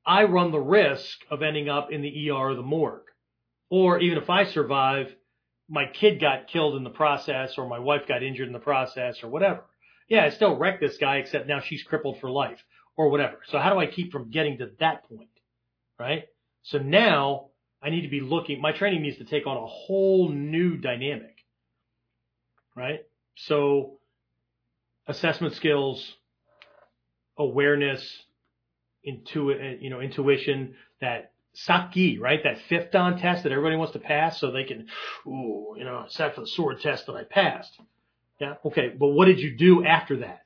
[0.06, 3.04] I run the risk of ending up in the ER or the morgue?
[3.70, 5.08] Or even if I survive,
[5.70, 9.24] my kid got killed in the process or my wife got injured in the process
[9.24, 9.64] or whatever.
[10.10, 12.60] Yeah, I still wrecked this guy except now she's crippled for life
[12.98, 13.38] or whatever.
[13.48, 15.30] So how do I keep from getting to that point?
[15.98, 16.26] Right?
[16.64, 20.30] So now I need to be looking, my training needs to take on a whole
[20.30, 21.38] new dynamic.
[22.76, 23.06] Right?
[23.36, 23.98] So
[25.08, 26.16] assessment skills,
[27.38, 28.24] awareness,
[29.04, 31.32] intu- you know, intuition, that
[31.68, 32.42] sakki, right?
[32.44, 34.88] That fifth dan test that everybody wants to pass so they can,
[35.28, 37.78] ooh, you know, except for the sword test that I passed.
[38.40, 38.56] Yeah.
[38.66, 38.90] Okay.
[38.90, 40.44] But what did you do after that?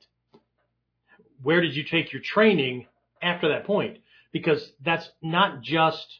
[1.43, 2.87] Where did you take your training
[3.21, 3.99] after that point?
[4.31, 6.19] Because that's not just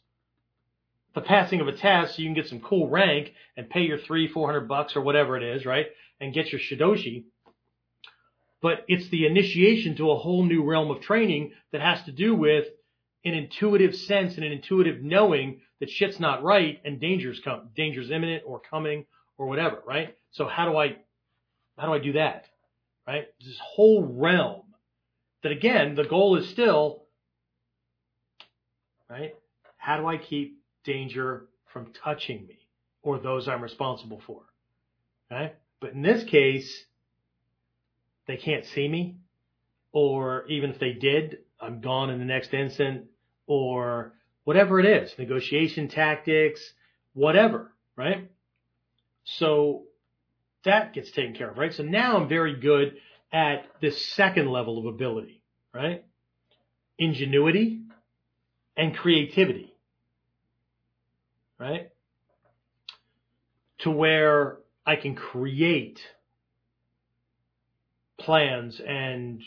[1.16, 3.98] the passing of a test so you can get some cool rank and pay your
[3.98, 5.88] three, four hundred bucks or whatever it is, right?
[6.20, 7.24] And get your Shidoshi.
[8.62, 12.36] But it's the initiation to a whole new realm of training that has to do
[12.36, 12.66] with
[13.24, 18.12] an intuitive sense and an intuitive knowing that shit's not right and danger's come, danger's
[18.12, 19.06] imminent or coming
[19.38, 20.16] or whatever, right?
[20.32, 20.98] So how do I,
[21.78, 22.46] how do I do that?
[23.08, 23.28] Right?
[23.40, 24.64] This whole realm
[25.44, 27.04] that again, the goal is still,
[29.10, 29.36] right?
[29.78, 32.60] How do I keep danger from touching me
[33.02, 34.42] or those I'm responsible for?
[35.30, 35.56] Right?
[35.82, 36.86] But in this case,
[38.28, 39.18] they can't see me
[39.92, 43.06] or even if they did, I'm gone in the next instant
[43.48, 44.14] or
[44.44, 46.62] whatever it is, negotiation tactics,
[47.14, 48.30] whatever, right?
[49.24, 49.84] So
[50.66, 51.74] that gets taken care of, right?
[51.74, 52.98] So now I'm very good
[53.32, 55.42] at this second level of ability,
[55.74, 56.04] right?
[56.98, 57.82] Ingenuity
[58.78, 59.75] and creativity,
[61.60, 61.90] right?
[63.80, 66.00] To where I can create
[68.20, 69.42] plans and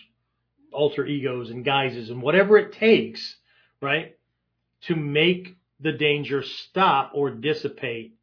[0.72, 3.36] alter egos and guises and whatever it takes
[3.80, 4.16] right?
[4.82, 8.14] To make the danger stop or dissipate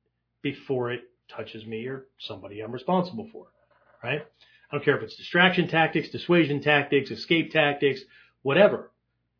[0.41, 3.47] before it touches me or somebody I'm responsible for,
[4.03, 4.21] right?
[4.21, 8.01] I don't care if it's distraction tactics, dissuasion tactics, escape tactics,
[8.41, 8.91] whatever.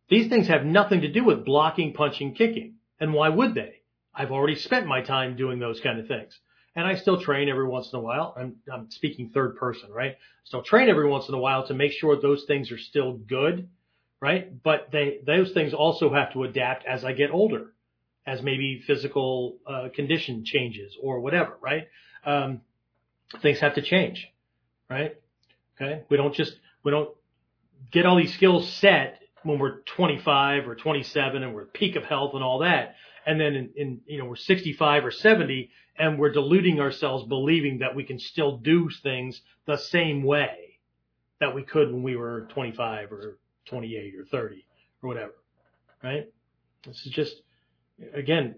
[0.10, 2.76] These things have nothing to do with blocking, punching, kicking.
[3.00, 3.82] And why would they?
[4.16, 6.38] I've already spent my time doing those kind of things.
[6.76, 8.34] And I still train every once in a while.
[8.38, 10.18] I'm, I'm speaking third person, right?
[10.44, 13.70] Still train every once in a while to make sure those things are still good
[14.22, 14.64] right?
[14.64, 17.74] But they those things also have to adapt as I get older,
[18.26, 21.88] as maybe physical uh, condition changes or whatever, right?
[22.26, 22.62] Um,
[23.42, 24.28] things have to change,
[24.90, 25.16] right?
[25.76, 27.10] Okay, we don't just we don't
[27.92, 32.32] get all these skills set when we're 25 or 27 and we're peak of health
[32.34, 32.96] and all that,
[33.26, 37.80] and then in, in you know we're 65 or 70 and we're deluding ourselves believing
[37.80, 40.66] that we can still do things the same way
[41.40, 44.66] that we could when we were 25 or 28 or 30
[45.02, 45.34] or whatever,
[46.04, 46.30] right?
[46.86, 47.36] This is just,
[48.14, 48.56] again,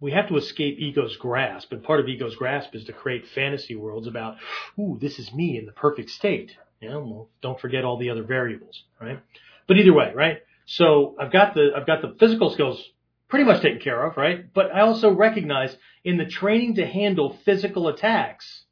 [0.00, 1.72] we have to escape ego's grasp.
[1.72, 4.36] And part of ego's grasp is to create fantasy worlds about,
[4.78, 6.52] ooh, this is me in the perfect state.
[6.80, 9.20] Know, well, don't forget all the other variables, right?
[9.68, 10.38] But either way, right?
[10.66, 12.84] So I've got the, I've got the physical skills
[13.32, 14.52] pretty much taken care of, right?
[14.52, 15.74] But I also recognize
[16.04, 18.64] in the training to handle physical attacks,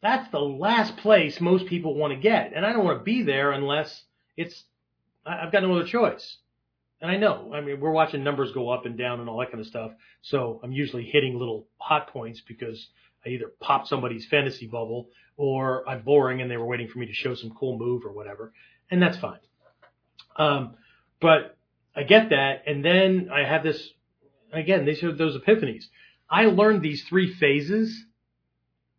[0.00, 2.52] that's the last place most people want to get.
[2.54, 4.04] And I don't want to be there unless
[4.36, 4.62] it's
[5.26, 6.36] I've got no other choice.
[7.00, 9.50] And I know, I mean, we're watching numbers go up and down and all that
[9.50, 9.90] kind of stuff.
[10.20, 12.86] So I'm usually hitting little hot points because
[13.26, 17.06] I either pop somebody's fantasy bubble or I'm boring and they were waiting for me
[17.06, 18.52] to show some cool move or whatever.
[18.92, 19.40] And that's fine.
[20.36, 20.76] Um,
[21.20, 21.56] but
[21.94, 22.64] I get that.
[22.66, 23.90] And then I have this,
[24.52, 25.84] again, these are those epiphanies.
[26.30, 28.04] I learned these three phases.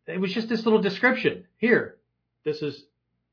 [0.06, 1.98] It was just this little description here.
[2.46, 2.84] This is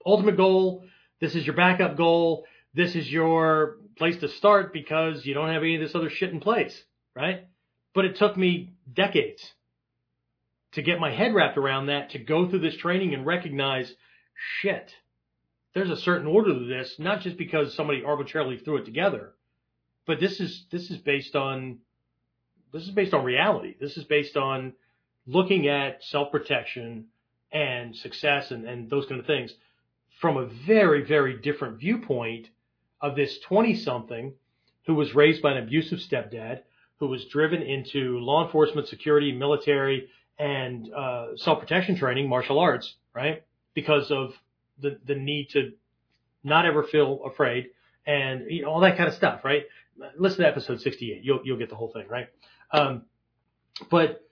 [0.06, 0.84] ultimate goal.
[1.20, 5.62] This is your backup goal this is your place to start because you don't have
[5.62, 6.84] any of this other shit in place,
[7.14, 7.46] right?
[7.94, 9.42] But it took me decades
[10.72, 13.92] to get my head wrapped around that, to go through this training and recognize,
[14.60, 14.92] shit,
[15.74, 19.34] there's a certain order to this, not just because somebody arbitrarily threw it together,
[20.10, 21.78] but this is, this is based on,
[22.72, 23.76] this is based on reality.
[23.80, 24.72] This is based on
[25.24, 27.04] looking at self-protection
[27.52, 29.54] and success and, and those kind of things
[30.20, 32.48] from a very, very different viewpoint
[33.00, 34.32] of this 20 something
[34.88, 36.62] who was raised by an abusive stepdad,
[36.98, 40.08] who was driven into law enforcement, security, military,
[40.40, 43.44] and uh, self-protection training, martial arts, right?
[43.74, 44.32] Because of
[44.80, 45.70] the the need to
[46.42, 47.68] not ever feel afraid
[48.06, 49.64] and you know, all that kind of stuff, right?
[50.18, 51.22] Listen to episode 68.
[51.22, 52.28] You'll you'll get the whole thing, right?
[52.72, 53.02] Um,
[53.90, 54.22] but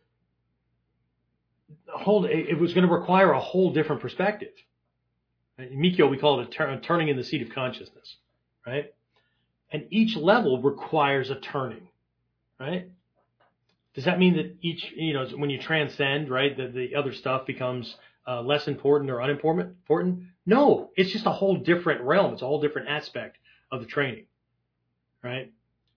[1.87, 4.53] whole it, was going to require a whole different perspective.
[5.59, 8.17] In Mikkyo, we call it a tur- turning in the seat of consciousness
[8.69, 8.93] right?
[9.71, 11.89] And each level requires a turning,
[12.61, 12.91] right?
[13.95, 17.47] Does that mean that each, you know, when you transcend, right, that the other stuff
[17.47, 17.97] becomes
[18.27, 19.69] uh, less important or unimportant?
[19.69, 20.21] Important?
[20.47, 22.35] No, it's just a whole different realm.
[22.35, 23.39] It's a whole different aspect
[23.73, 24.27] of the training,
[25.23, 25.53] right?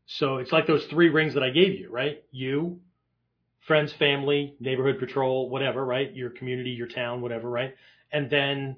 [0.05, 2.23] So it's like those three rings that I gave you, right?
[2.31, 2.79] You,
[3.67, 6.13] friends, family, neighborhood patrol, whatever, right?
[6.13, 7.75] Your community, your town, whatever, right?
[8.11, 8.75] And then,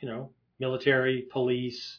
[0.00, 1.98] you know, military, police,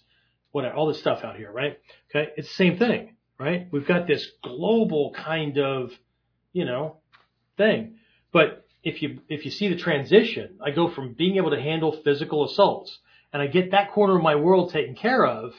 [0.52, 1.80] whatever, all this stuff out here, right?
[2.10, 2.32] Okay.
[2.38, 3.68] It's the same thing, right?
[3.72, 5.92] We've got this global kind of,
[6.52, 6.98] you know,
[7.58, 7.96] thing.
[8.32, 12.02] But if you, if you see the transition, I go from being able to handle
[12.04, 13.00] physical assaults
[13.32, 15.54] and I get that corner of my world taken care of,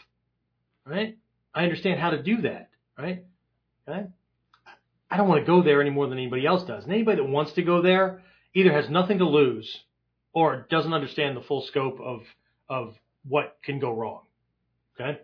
[0.87, 1.19] right?
[1.53, 2.69] I understand how to do that,
[2.99, 3.25] right?
[3.89, 4.07] Okay?
[5.11, 6.85] I don't want to go there any more than anybody else does.
[6.85, 8.23] And anybody that wants to go there
[8.55, 9.81] either has nothing to lose
[10.33, 12.23] or doesn't understand the full scope of,
[12.69, 12.95] of
[13.27, 14.23] what can go wrong.
[14.99, 15.21] Okay.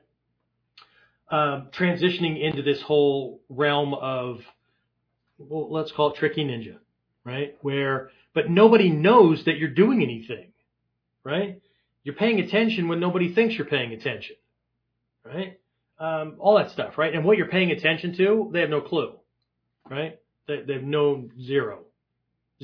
[1.31, 4.41] Um, transitioning into this whole realm of,
[5.39, 6.77] well, let's call it tricky ninja,
[7.25, 7.57] right?
[7.61, 10.53] Where, but nobody knows that you're doing anything,
[11.23, 11.61] right?
[12.03, 14.37] You're paying attention when nobody thinks you're paying attention,
[15.25, 15.60] right?
[16.01, 17.15] Um, all that stuff, right?
[17.15, 19.13] And what you're paying attention to, they have no clue,
[19.89, 20.19] right?
[20.49, 21.81] They, they have no zero,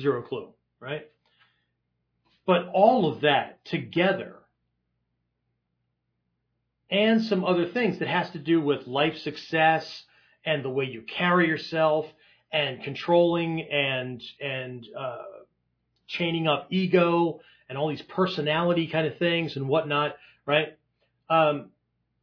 [0.01, 1.07] zero clue, right?
[2.47, 4.37] But all of that together
[6.89, 10.03] and some other things that has to do with life success
[10.45, 12.05] and the way you carry yourself
[12.51, 15.17] and controlling and and uh,
[16.07, 20.15] chaining up ego and all these personality kind of things and whatnot,
[20.45, 20.77] right?
[21.29, 21.71] Um,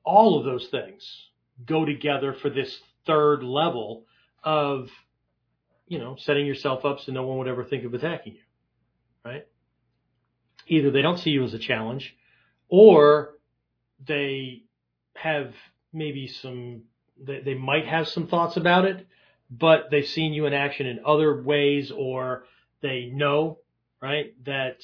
[0.05, 1.29] all of those things
[1.67, 4.05] go together for this third level
[4.43, 4.89] of,
[5.89, 8.41] you know, setting yourself up so no one would ever think of attacking you,
[9.25, 9.47] right?
[10.67, 12.15] Either they don't see you as a challenge
[12.69, 13.35] or
[14.07, 14.63] they
[15.17, 15.53] have
[15.93, 16.83] maybe some,
[17.23, 19.07] they, they might have some thoughts about it,
[19.51, 22.45] but they've seen you in action in other ways or
[22.81, 23.59] they know,
[24.03, 24.79] right, that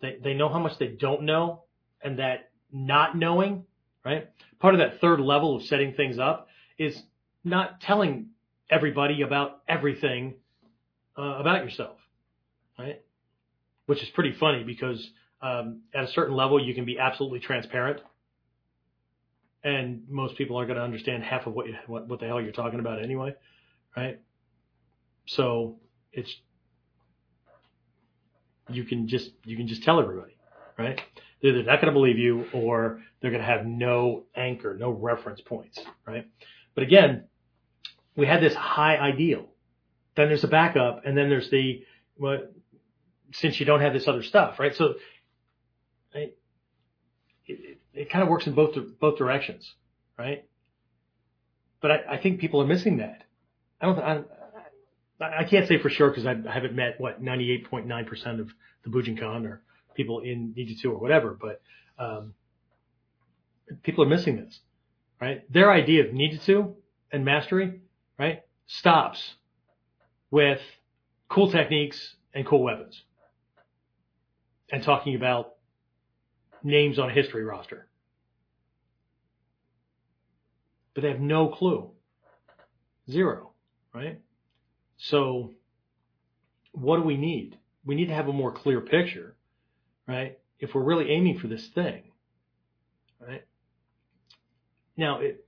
[0.00, 1.62] they, they know how much they don't know
[2.02, 3.64] and that not knowing,
[4.06, 4.28] right,
[4.60, 6.48] part of that third level of setting things up
[6.78, 7.02] is
[7.44, 8.28] not telling
[8.70, 10.34] everybody about everything
[11.18, 11.96] uh, about yourself,
[12.78, 13.02] right?
[13.86, 15.10] Which is pretty funny because
[15.42, 18.00] um, at a certain level you can be absolutely transparent
[19.66, 22.40] and most people aren't going to understand half of what, you, what what the hell
[22.40, 23.34] you're talking about anyway,
[23.96, 24.20] right?
[25.26, 25.80] So
[26.12, 26.32] it's
[28.70, 30.35] you can just you can just tell everybody,
[30.78, 31.00] right?
[31.40, 34.90] They're either not going to believe you or they're going to have no anchor, no
[34.90, 36.26] reference points, right?
[36.74, 37.24] But again,
[38.16, 39.46] we had this high ideal.
[40.16, 41.84] Then there's a backup, and then there's the
[42.18, 42.38] well,
[43.32, 44.74] since you don't have this other stuff, right?
[44.74, 44.94] So
[46.14, 46.34] right,
[47.46, 49.70] it, it kind of works in both both directions,
[50.18, 50.44] right?
[51.80, 53.24] But I, I think people are missing that.
[53.80, 53.98] I don't.
[53.98, 54.22] I,
[55.20, 58.50] I can't say for sure because I haven't met what 98.9% of
[58.84, 59.62] the Bujinkan or
[59.96, 61.60] people in Ninjutsu or whatever, but
[61.98, 62.34] um,
[63.82, 64.60] people are missing this,
[65.20, 65.50] right?
[65.52, 66.74] Their idea of Ninjutsu
[67.12, 67.80] and mastery,
[68.18, 69.34] right, stops
[70.30, 70.60] with
[71.28, 73.02] cool techniques and cool weapons
[74.70, 75.54] and talking about
[76.62, 77.86] names on a history roster.
[80.94, 81.90] But they have no clue.
[83.08, 83.52] Zero,
[83.94, 84.20] right?
[84.96, 85.52] So
[86.72, 87.58] what do we need?
[87.84, 89.35] We need to have a more clear picture,
[90.06, 90.38] right?
[90.58, 92.04] If we're really aiming for this thing,
[93.20, 93.44] right?
[94.96, 95.44] Now, it,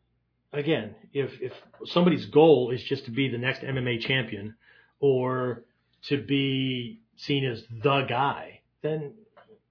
[0.52, 1.52] again, if, if
[1.84, 4.54] somebody's goal is just to be the next MMA champion
[5.00, 5.64] or
[6.08, 9.14] to be seen as the guy, then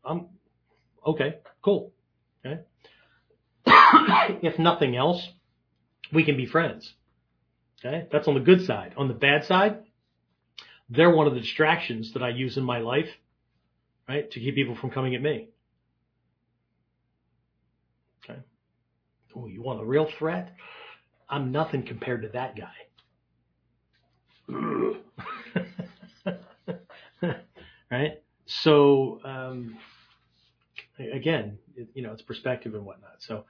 [0.04, 0.28] I'm
[1.06, 1.92] okay, cool.
[2.46, 2.62] Okay.
[4.42, 5.28] if nothing else,
[6.14, 6.94] we can be friends.
[7.80, 8.08] Okay.
[8.12, 8.94] That's on the good side.
[8.98, 9.84] On the bad side,
[10.90, 13.10] they're one of the distractions that I use in my life,
[14.08, 14.30] right?
[14.32, 15.50] To keep people from coming at me.
[18.24, 18.40] Okay.
[19.36, 20.56] Oh, you want a real threat?
[21.30, 22.74] I'm nothing compared to that guy.
[27.92, 28.22] right?
[28.46, 29.78] So, um,
[31.14, 33.18] again, it, you know, it's perspective and whatnot.
[33.20, 33.44] So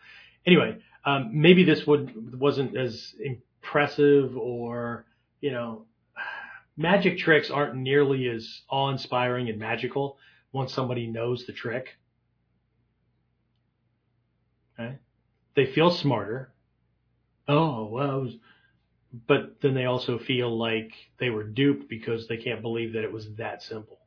[0.45, 5.05] anyway, um, maybe this would wasn't as impressive or
[5.41, 5.85] you know,
[6.77, 10.17] magic tricks aren't nearly as awe-inspiring and magical
[10.57, 11.97] once somebody knows the trick.
[14.79, 14.97] Okay,
[15.55, 16.51] they feel smarter.
[17.47, 18.29] Oh well,
[19.27, 23.11] but then they also feel like they were duped because they can't believe that it
[23.11, 23.99] was that simple.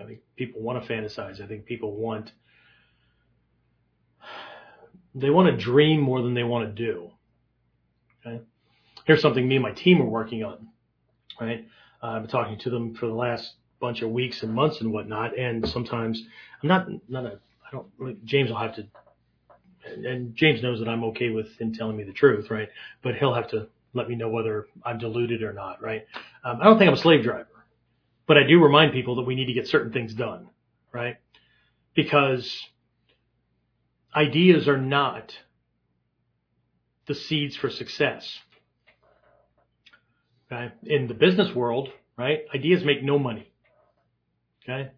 [0.00, 1.42] I think people want to fantasize.
[1.42, 2.32] I think people want
[5.14, 7.10] they want to dream more than they want to do.
[8.24, 8.40] Okay.
[9.04, 10.68] Here's something me and my team are working on.
[11.40, 11.66] Right.
[12.02, 15.38] I've been talking to them for the last bunch of weeks and months and whatnot.
[15.38, 16.22] And sometimes
[16.62, 18.86] I'm not, not a, I don't, James will have to,
[19.86, 22.68] and James knows that I'm okay with him telling me the truth, right?
[23.02, 26.06] But he'll have to let me know whether I'm deluded or not, right?
[26.44, 27.48] Um, I don't think I'm a slave driver,
[28.26, 30.48] but I do remind people that we need to get certain things done,
[30.92, 31.16] right?
[31.94, 32.60] Because
[34.14, 35.34] ideas are not
[37.06, 38.38] the seeds for success.
[40.50, 40.72] Okay.
[40.84, 42.40] In the business world, right?
[42.54, 43.50] Ideas make no money.
[44.64, 44.90] Okay.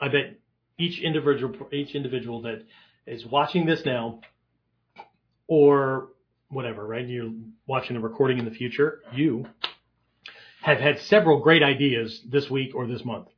[0.00, 0.38] I bet
[0.78, 2.64] each individual, each individual that
[3.06, 4.20] is watching this now
[5.46, 6.08] or
[6.48, 7.06] whatever, right?
[7.06, 7.32] You're
[7.66, 9.00] watching the recording in the future.
[9.12, 9.46] You
[10.62, 13.28] have had several great ideas this week or this month.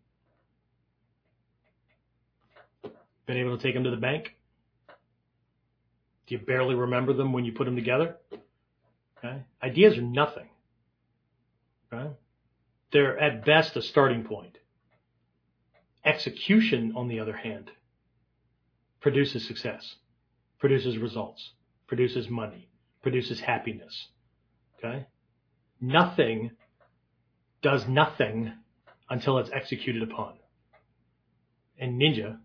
[3.27, 4.35] Been able to take them to the bank?
[6.27, 8.17] Do you barely remember them when you put them together?
[9.19, 9.43] Okay.
[9.63, 10.49] Ideas are nothing.
[11.93, 12.11] Okay.
[12.93, 14.59] They're at best a starting point.
[16.05, 17.71] Execution, on the other hand,
[19.01, 19.97] produces success,
[20.59, 21.53] produces results,
[21.87, 22.69] produces money,
[23.03, 24.09] produces happiness.
[24.79, 25.07] Okay?
[25.81, 26.53] Nothing
[27.63, 28.53] does nothing
[29.11, 30.35] until it's executed upon.
[31.79, 32.39] And ninja,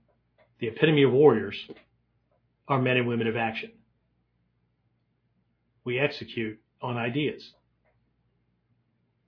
[0.60, 1.68] the epitome of warriors,
[2.68, 3.72] are men and women of action.
[5.84, 7.52] We execute on ideas.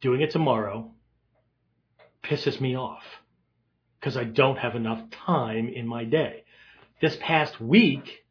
[0.01, 0.91] Doing it tomorrow
[2.23, 3.03] pisses me off
[3.99, 6.43] because I don't have enough time in my day.
[7.01, 8.24] This past week,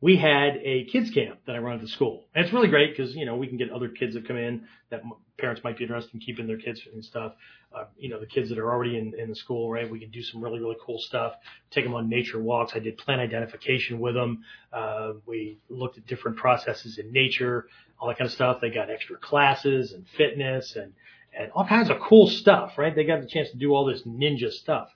[0.00, 2.26] we had a kids camp that I run at the school.
[2.34, 4.64] And it's really great because, you know, we can get other kids that come in
[4.90, 5.02] that
[5.38, 7.32] parents might be interested in keeping their kids and stuff.
[7.74, 9.90] Uh, you know, the kids that are already in, in the school, right?
[9.90, 11.34] We can do some really, really cool stuff.
[11.70, 12.72] Take them on nature walks.
[12.74, 14.44] I did plant identification with them.
[14.72, 17.66] Uh, we looked at different processes in nature,
[18.00, 18.60] all that kind of stuff.
[18.60, 20.92] They got extra classes and fitness and,
[21.36, 22.94] and all kinds of cool stuff, right?
[22.94, 24.88] They got the chance to do all this ninja stuff.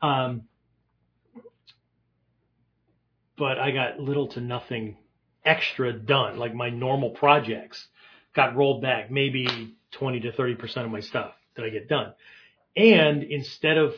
[0.00, 0.42] Um,
[3.36, 4.96] but I got little to nothing
[5.44, 6.38] extra done.
[6.38, 7.86] Like my normal projects
[8.34, 12.14] got rolled back, maybe 20 to 30% of my stuff that I get done.
[12.76, 13.94] And instead of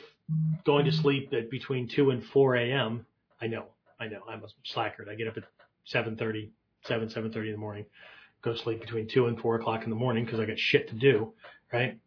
[0.64, 3.06] going to sleep at between 2 and 4 a.m.,
[3.40, 3.66] I know,
[3.98, 5.06] I know, I'm a slacker.
[5.10, 5.44] I get up at
[5.92, 6.50] 7.30,
[6.84, 7.86] 7, 7.30 in the morning,
[8.42, 10.88] go to sleep between 2 and 4 o'clock in the morning because I got shit
[10.88, 11.32] to do,
[11.72, 11.98] right?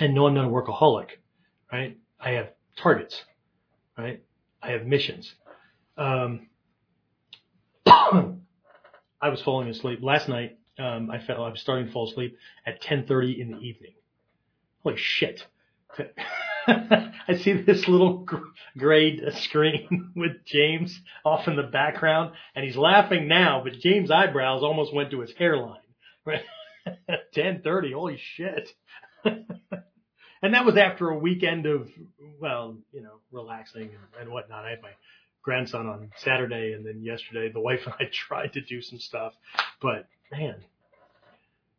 [0.00, 1.08] And no, I'm not a workaholic,
[1.72, 1.96] right?
[2.18, 3.22] I have targets,
[3.96, 4.22] right?
[4.62, 5.34] I have missions.
[5.96, 6.48] Um,
[9.20, 10.58] I was falling asleep last night.
[10.78, 12.36] Um, I felt I was starting to fall asleep
[12.66, 13.94] at 10:30 in the evening.
[14.82, 15.46] Holy shit!
[16.66, 18.26] I see this little
[18.76, 24.62] gray screen with James off in the background, and he's laughing now, but James' eyebrows
[24.62, 25.76] almost went to his hairline.
[26.26, 26.42] Right?
[27.34, 27.94] 10:30.
[27.94, 28.74] Holy shit!
[29.24, 31.90] and that was after a weekend of
[32.38, 34.66] well, you know, relaxing and, and whatnot.
[34.66, 34.90] I had my
[35.42, 39.34] grandson on Saturday, and then yesterday the wife and I tried to do some stuff,
[39.80, 40.56] but man,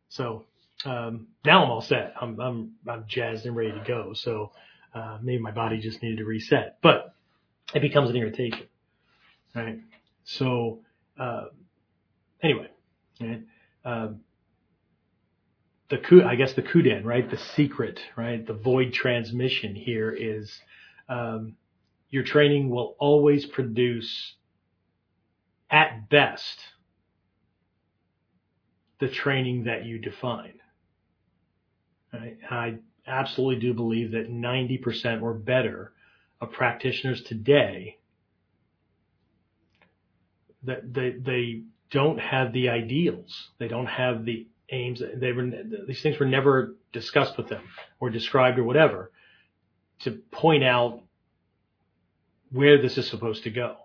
[0.08, 0.44] so
[0.84, 2.14] um, now I'm all set.
[2.20, 4.12] I'm I'm I'm jazzed and ready to go.
[4.14, 4.52] So
[4.94, 7.14] uh, maybe my body just needed to reset, but
[7.74, 8.66] it becomes an irritation,
[9.54, 9.78] right?
[10.24, 10.80] So
[11.18, 11.44] uh,
[12.42, 12.68] anyway,
[13.20, 13.42] right.
[13.84, 14.20] Um,
[15.92, 17.28] the coup, I guess the Kuden, right?
[17.28, 18.46] The secret, right?
[18.46, 20.50] The void transmission here is,
[21.06, 21.56] um,
[22.12, 24.34] your training will always produce
[25.70, 26.60] at best
[29.00, 30.60] the training that you define.
[32.12, 35.94] I absolutely do believe that 90% or better
[36.40, 37.96] of practitioners today
[40.64, 43.48] that they, they don't have the ideals.
[43.58, 45.02] They don't have the aims.
[45.16, 45.50] They were,
[45.88, 47.62] these things were never discussed with them
[47.98, 49.10] or described or whatever
[50.00, 51.02] to point out
[52.52, 53.76] where this is supposed to go.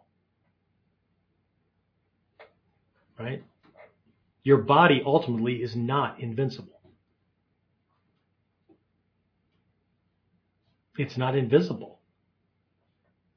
[3.20, 3.44] Right?
[4.44, 6.80] Your body ultimately is not invincible.
[10.98, 12.00] It's not invisible.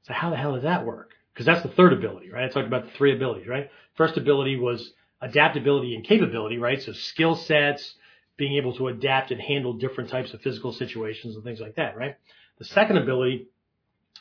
[0.03, 1.11] So how the hell does that work?
[1.33, 2.45] Because that's the third ability, right?
[2.45, 3.69] I talked about the three abilities, right?
[3.95, 6.81] First ability was adaptability and capability, right?
[6.81, 7.95] So skill sets,
[8.37, 11.95] being able to adapt and handle different types of physical situations and things like that,
[11.95, 12.15] right?
[12.57, 13.47] The second ability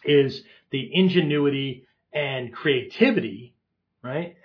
[0.04, 3.54] is the ingenuity and creativity,
[4.02, 4.36] right?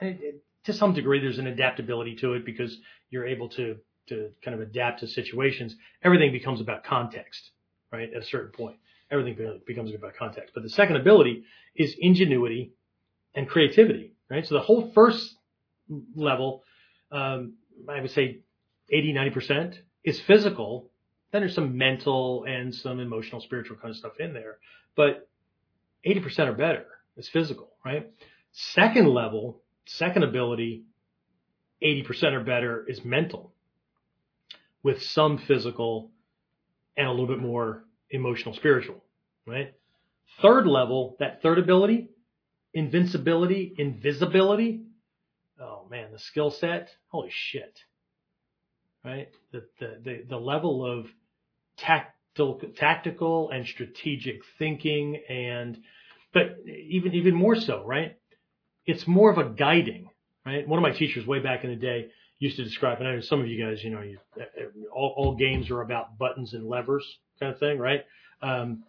[0.65, 2.77] to some degree, there's an adaptability to it because
[3.09, 5.75] you're able to, to kind of adapt to situations.
[6.03, 7.51] Everything becomes about context,
[7.91, 8.11] right?
[8.13, 8.77] At a certain point,
[9.11, 10.53] everything becomes about context.
[10.53, 11.43] But the second ability
[11.75, 12.73] is ingenuity
[13.35, 14.45] and creativity, right?
[14.45, 15.35] So the whole first
[16.15, 16.63] level,
[17.11, 17.53] um,
[17.87, 18.39] I would say
[18.89, 20.89] 80, 90% is physical.
[21.31, 24.57] Then there's some mental and some emotional, spiritual kind of stuff in there.
[24.95, 25.27] But
[26.05, 26.85] 80% or better
[27.17, 28.11] is physical, right?
[28.51, 30.83] Second level, second ability,
[31.83, 33.51] 80% or better is mental
[34.83, 36.11] with some physical
[36.95, 39.03] and a little bit more emotional, spiritual,
[39.45, 39.73] right?
[40.41, 42.09] Third level, that third ability,
[42.73, 44.83] invincibility, invisibility.
[45.59, 47.79] Oh man, the skill set, holy shit.
[49.03, 49.29] Right?
[49.51, 51.07] The, the, the, the level of
[51.77, 55.77] tactile, tactical and strategic thinking and,
[56.35, 58.17] but even, even more so, right?
[58.85, 60.09] It's more of a guiding,
[60.45, 60.67] right?
[60.67, 62.09] One of my teachers way back in the day
[62.39, 64.19] used to describe, and I know some of you guys, you know, you,
[64.93, 67.05] all, all games are about buttons and levers
[67.39, 68.03] kind of thing, right?
[68.41, 68.83] Um,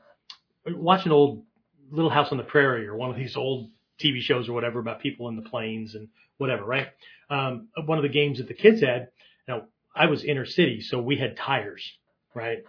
[0.67, 1.45] watch an old
[1.89, 3.71] Little House on the Prairie or one of these old
[4.03, 6.89] TV shows or whatever about people in the plains and whatever, right?
[7.31, 9.11] Um, one of the games that the kids had,
[9.47, 11.93] now I was inner city, so we had tires,
[12.35, 12.65] right?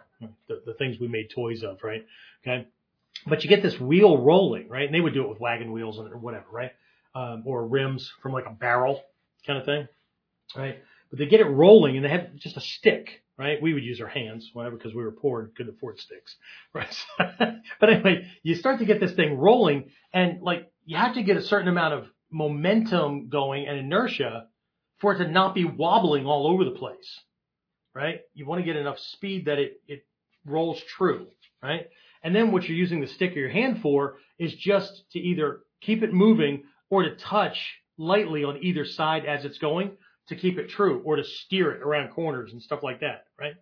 [0.47, 2.05] The, the things we made toys of, right?
[2.45, 2.67] Okay.
[3.25, 4.85] But you get this wheel rolling, right?
[4.85, 6.71] And they would do it with wagon wheels or whatever, right?
[7.15, 9.01] Um, or rims from like a barrel
[9.45, 9.87] kind of thing,
[10.55, 10.77] right?
[11.09, 13.61] But they get it rolling and they have just a stick, right?
[13.61, 16.35] We would use our hands, whatever, because we were poor and couldn't afford sticks,
[16.73, 17.05] right?
[17.79, 21.37] but anyway, you start to get this thing rolling and like you have to get
[21.37, 24.47] a certain amount of momentum going and inertia
[24.99, 27.21] for it to not be wobbling all over the place,
[27.93, 28.21] right?
[28.33, 30.05] You want to get enough speed that it, it
[30.45, 31.27] rolls true,
[31.61, 31.87] right?
[32.23, 35.61] And then what you're using the stick of your hand for is just to either
[35.81, 37.57] keep it moving or to touch
[37.97, 39.91] lightly on either side as it's going
[40.27, 43.53] to keep it true or to steer it around corners and stuff like that, right?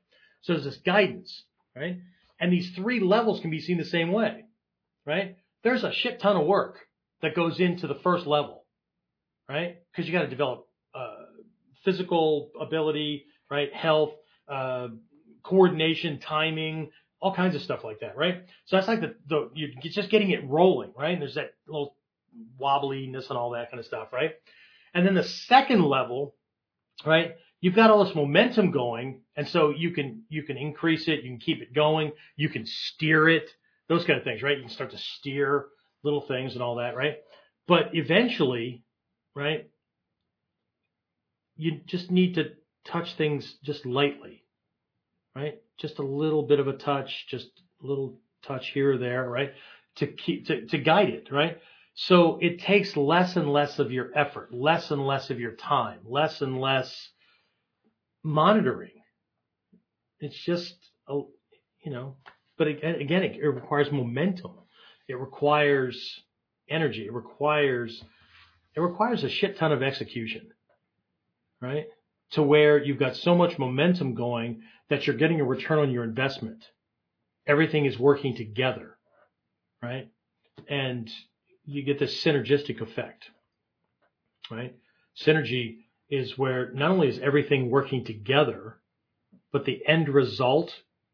[0.42, 1.44] So there's this guidance,
[1.76, 1.98] right?
[2.40, 4.46] And these three levels can be seen the same way,
[5.06, 5.38] right?
[5.64, 6.80] There's a shit ton of work
[7.22, 8.66] that goes into the first level,
[9.48, 9.78] right?
[9.92, 11.16] Because you got to develop uh,
[11.84, 13.74] physical ability, right?
[13.74, 14.14] Health,
[14.48, 14.88] uh,
[15.44, 16.92] coordination, timing,
[17.26, 18.44] all kinds of stuff like that, right?
[18.66, 21.14] So that's like the, the you're just getting it rolling, right?
[21.14, 21.96] And there's that little
[22.62, 24.34] wobbliness and all that kind of stuff, right?
[24.94, 26.36] And then the second level
[27.06, 27.36] right?
[27.62, 31.32] You've got all this momentum going, and so you can you can increase it, you
[31.32, 33.50] can keep it going, you can steer it,
[33.90, 34.58] those kind of things, right?
[34.58, 35.66] You can start to steer
[36.04, 37.18] little things and all that, right?
[37.68, 38.84] But eventually,
[39.36, 39.70] right?
[41.58, 42.52] You just need to
[42.86, 44.44] touch things just lightly,
[45.36, 45.62] right?
[45.78, 47.48] Just a little bit of a touch, just
[47.84, 49.52] a little touch here or there, right?
[49.98, 51.60] To keep to, to guide it, right?
[51.96, 56.00] So it takes less and less of your effort, less and less of your time,
[56.06, 57.10] less and less
[58.22, 58.92] monitoring.
[60.20, 60.76] It's just,
[61.08, 61.22] a,
[61.84, 62.18] you know,
[62.58, 64.54] but again, it, it requires momentum.
[65.08, 66.22] It requires
[66.70, 67.06] energy.
[67.06, 68.04] It requires,
[68.76, 70.50] it requires a shit ton of execution,
[71.62, 71.86] right?
[72.36, 76.04] To where you've got so much momentum going that you're getting a return on your
[76.04, 76.64] investment.
[77.48, 78.98] Everything is working together,
[79.82, 80.10] right?
[80.68, 81.10] And
[81.66, 83.30] you get this synergistic effect,
[84.52, 84.76] right?
[85.18, 85.78] Synergy
[86.10, 88.78] is where not only is everything working together,
[89.52, 90.74] but the end result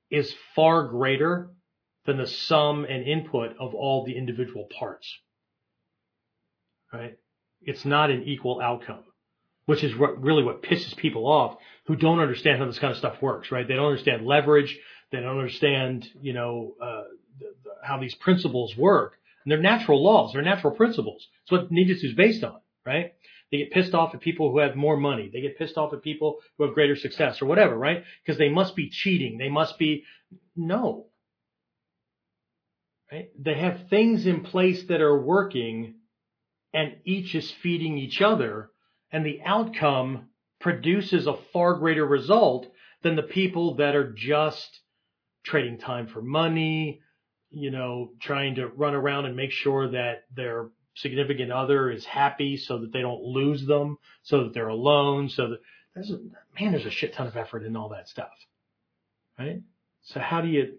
[0.09, 1.51] is far greater
[2.05, 5.19] than the sum and input of all the individual parts,
[6.91, 7.17] right?
[7.61, 9.03] It's not an equal outcome,
[9.65, 12.97] which is what, really what pisses people off who don't understand how this kind of
[12.97, 13.67] stuff works, right?
[13.67, 14.77] They don't understand leverage.
[15.11, 17.03] They don't understand, you know, uh,
[17.39, 19.17] the, the, how these principles work.
[19.43, 21.27] And they're natural laws, they're natural principles.
[21.43, 23.13] It's what Ninjutsu is based on, right?
[23.51, 25.29] They get pissed off at people who have more money.
[25.31, 28.03] They get pissed off at people who have greater success or whatever, right?
[28.23, 29.37] Because they must be cheating.
[29.37, 30.05] They must be,
[30.55, 31.07] no.
[33.11, 33.29] Right?
[33.37, 35.95] They have things in place that are working
[36.73, 38.69] and each is feeding each other
[39.11, 42.67] and the outcome produces a far greater result
[43.03, 44.81] than the people that are just
[45.43, 47.01] trading time for money,
[47.49, 52.57] you know, trying to run around and make sure that their significant other is happy
[52.57, 55.59] so that they don't lose them, so that they're alone, so that
[55.95, 56.19] there's a,
[56.59, 58.31] man, there's a shit ton of effort in all that stuff.
[59.39, 59.61] Right?
[60.03, 60.77] So how do you,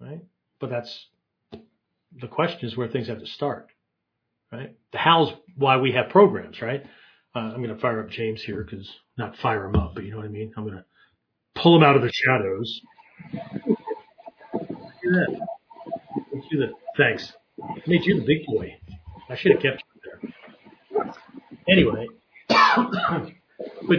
[0.00, 0.22] right?
[0.60, 1.06] But that's,
[2.20, 3.68] the question is where things have to start.
[4.52, 4.76] Right?
[4.92, 6.82] The how's why we have programs, right?
[7.34, 10.10] Uh, I'm going to fire up James here because not fire him up, but you
[10.10, 10.52] know what I mean?
[10.56, 10.84] I'm going to
[11.54, 12.80] pull him out of the shadows
[15.10, 15.40] that.
[16.50, 17.32] you the, thanks.
[17.62, 18.76] I made you the big boy.
[19.28, 20.20] I should have kept you
[20.94, 21.14] there.
[21.68, 22.06] Anyway,
[22.48, 23.98] but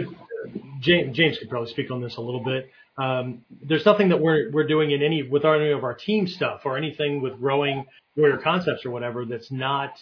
[0.80, 2.70] James, James could probably speak on this a little bit.
[2.98, 6.62] Um, there's nothing that we're we're doing in any with any of our team stuff
[6.64, 7.86] or anything with growing
[8.16, 9.92] warrior concepts or whatever that's not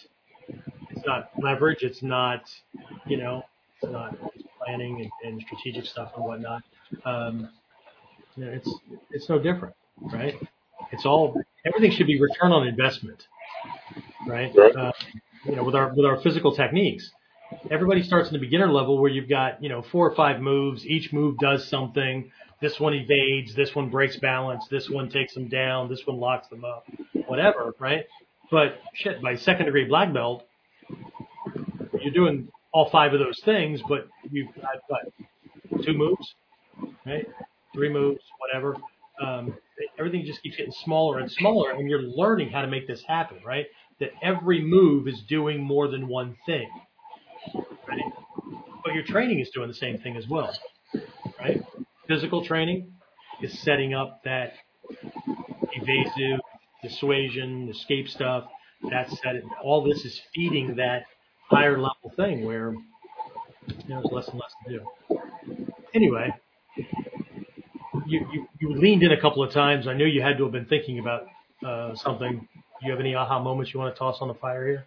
[0.99, 1.79] it's not leverage.
[1.81, 2.49] It's not
[3.07, 3.43] you know
[3.81, 4.15] it's not
[4.59, 6.61] planning and, and strategic stuff and whatnot.
[7.05, 7.49] Um,
[8.35, 8.73] you know, it's
[9.11, 10.35] it's no different, right?
[10.91, 13.27] It's all everything should be return on investment,
[14.27, 14.55] right?
[14.57, 14.91] Uh,
[15.45, 17.11] you know, with our with our physical techniques,
[17.71, 20.85] everybody starts in the beginner level where you've got you know four or five moves.
[20.85, 22.31] Each move does something.
[22.61, 23.55] This one evades.
[23.55, 24.67] This one breaks balance.
[24.69, 25.87] This one takes them down.
[25.87, 26.85] This one locks them up.
[27.27, 28.05] Whatever, right?
[28.51, 30.48] But shit, by second degree black belt,
[32.01, 36.35] you're doing all five of those things, but you've got what, two moves,
[37.05, 37.27] right?
[37.73, 38.75] Three moves, whatever.
[39.21, 39.55] Um,
[39.97, 43.37] everything just keeps getting smaller and smaller, and you're learning how to make this happen,
[43.45, 43.65] right?
[43.99, 46.69] That every move is doing more than one thing,
[47.87, 48.13] right?
[48.83, 50.55] But your training is doing the same thing as well,
[51.39, 51.61] right?
[52.07, 52.93] Physical training
[53.41, 54.53] is setting up that
[55.73, 56.39] evasive,
[56.81, 58.45] dissuasion, escape stuff.
[58.89, 59.41] That's that.
[59.61, 61.03] All this is feeding that
[61.49, 65.19] higher level thing where you know, there's less and less to do.
[65.93, 66.33] Anyway,
[68.07, 69.87] you, you, you leaned in a couple of times.
[69.87, 71.27] I knew you had to have been thinking about
[71.65, 72.47] uh, something.
[72.53, 74.85] Do you have any aha moments you want to toss on the fire here?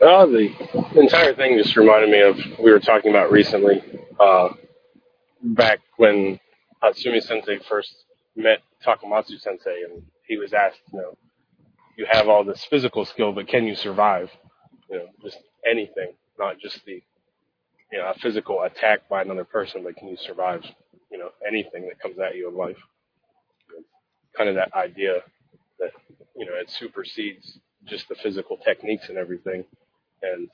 [0.00, 0.50] Well, the
[0.96, 3.82] entire thing just reminded me of we were talking about recently,
[4.20, 4.48] uh,
[5.42, 6.38] back when
[6.82, 7.94] Hatsumi Sensei first
[8.34, 11.16] met Takamatsu Sensei, and he was asked, you know,
[11.96, 14.30] you have all this physical skill, but can you survive?
[14.90, 17.02] You know, just anything, not just the,
[17.92, 20.62] you know, a physical attack by another person, but can you survive,
[21.10, 22.76] you know, anything that comes at you in life?
[24.36, 25.22] Kind of that idea
[25.80, 25.90] that,
[26.36, 29.64] you know, it supersedes just the physical techniques and everything.
[30.22, 30.48] And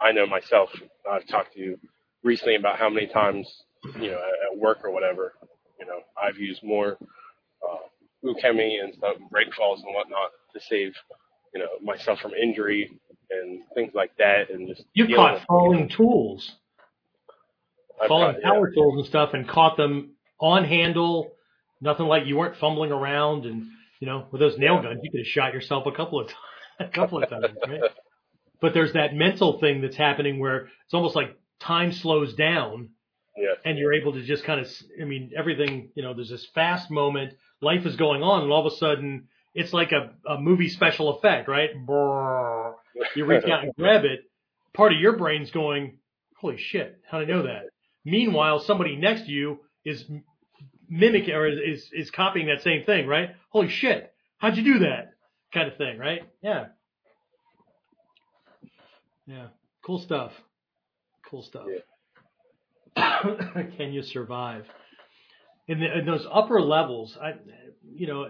[0.00, 0.70] I know myself,
[1.10, 1.78] I've talked to you
[2.22, 3.48] recently about how many times,
[4.00, 4.20] you know,
[4.50, 5.34] at work or whatever,
[5.78, 6.96] you know, I've used more
[7.62, 7.86] uh,
[8.24, 10.94] ukemi and stuff, break falls and whatnot to save,
[11.54, 12.98] you know, myself from injury
[13.76, 14.50] things like that.
[14.50, 16.50] And just you've caught falling tools,
[18.00, 18.50] I've falling caught- yeah.
[18.50, 21.32] power tools and stuff, and caught them on handle.
[21.80, 23.66] Nothing like you weren't fumbling around, and
[24.00, 26.38] you know, with those nail guns, you could have shot yourself a couple of times,
[26.80, 27.80] a couple of times, right?
[28.58, 32.88] But there's that mental thing that's happening where it's almost like time slows down
[33.36, 33.58] Yes.
[33.66, 34.66] and you're able to just kind of,
[34.98, 38.66] I mean, everything, you know, there's this fast moment, life is going on, and all
[38.66, 41.68] of a sudden, it's like a, a movie special effect, right?
[41.86, 42.72] Brrr.
[43.14, 44.20] You reach out and grab it.
[44.74, 45.98] Part of your brain's going,
[46.36, 47.62] holy shit, how did I know that?
[48.04, 50.04] Meanwhile, somebody next to you is
[50.88, 53.30] mimicking or is, is copying that same thing, right?
[53.50, 55.12] Holy shit, how'd you do that?
[55.52, 56.22] Kind of thing, right?
[56.42, 56.66] Yeah.
[59.26, 59.46] Yeah.
[59.84, 60.32] Cool stuff.
[61.30, 61.66] Cool stuff.
[62.96, 64.66] Can you survive?
[65.68, 67.34] In, the, in those upper levels, I,
[67.92, 68.28] you know,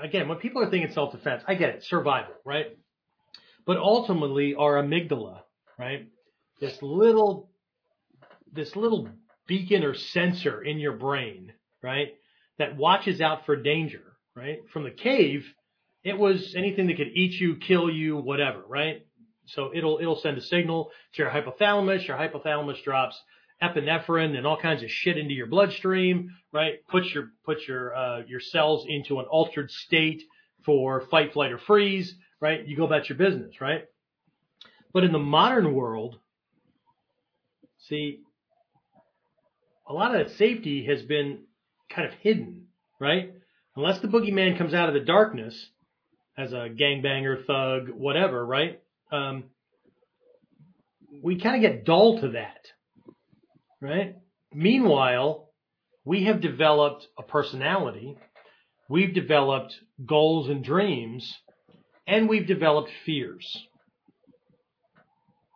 [0.00, 2.76] again, when people are thinking self-defense, I get it, survival, right?
[3.66, 5.40] But ultimately, our amygdala,
[5.78, 6.08] right?
[6.60, 7.50] This little,
[8.52, 9.08] this little
[9.46, 11.52] beacon or sensor in your brain,
[11.82, 12.14] right?
[12.58, 14.02] That watches out for danger,
[14.36, 14.58] right?
[14.72, 15.46] From the cave,
[16.02, 19.06] it was anything that could eat you, kill you, whatever, right?
[19.46, 22.06] So it'll, it'll send a signal to your hypothalamus.
[22.06, 23.20] Your hypothalamus drops
[23.62, 26.86] epinephrine and all kinds of shit into your bloodstream, right?
[26.88, 30.22] Puts your, puts your, uh, your cells into an altered state
[30.64, 32.14] for fight, flight, or freeze,
[32.44, 32.68] right?
[32.68, 33.86] You go about your business, right?
[34.92, 36.18] But in the modern world,
[37.88, 38.20] see,
[39.88, 41.44] a lot of that safety has been
[41.88, 42.66] kind of hidden,
[43.00, 43.32] right?
[43.76, 45.70] Unless the boogeyman comes out of the darkness
[46.36, 48.82] as a gangbanger, thug, whatever, right?
[49.10, 49.44] Um,
[51.22, 52.66] we kind of get dull to that,
[53.80, 54.16] right?
[54.52, 55.48] Meanwhile,
[56.04, 58.18] we have developed a personality,
[58.90, 61.38] we've developed goals and dreams,
[62.06, 63.66] and we've developed fears.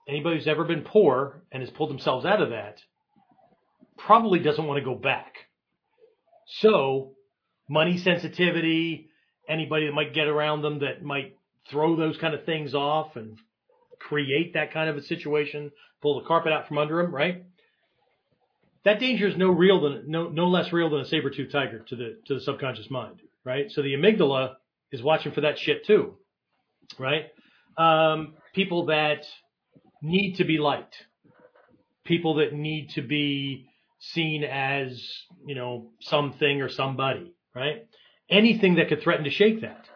[0.09, 2.78] Anybody who's ever been poor and has pulled themselves out of that
[3.99, 5.34] probably doesn't want to go back.
[6.46, 7.12] So,
[7.68, 9.11] money sensitivity,
[9.49, 11.36] anybody that might get around them that might
[11.70, 13.38] throw those kind of things off and
[13.99, 15.70] create that kind of a situation,
[16.01, 17.44] pull the carpet out from under them, right?
[18.84, 21.96] That danger is no real than no no less real than a saber-toothed tiger to
[21.96, 23.70] the to the subconscious mind, right?
[23.70, 24.55] So the amygdala
[24.90, 26.16] is watching for that shit too,
[26.99, 27.26] right?
[27.76, 29.24] Um, people that
[30.03, 30.97] need to be liked,
[32.05, 33.68] people that need to be
[34.01, 35.03] seen as
[35.47, 37.86] you know something or somebody, right?
[38.30, 39.86] Anything that could threaten to shake that,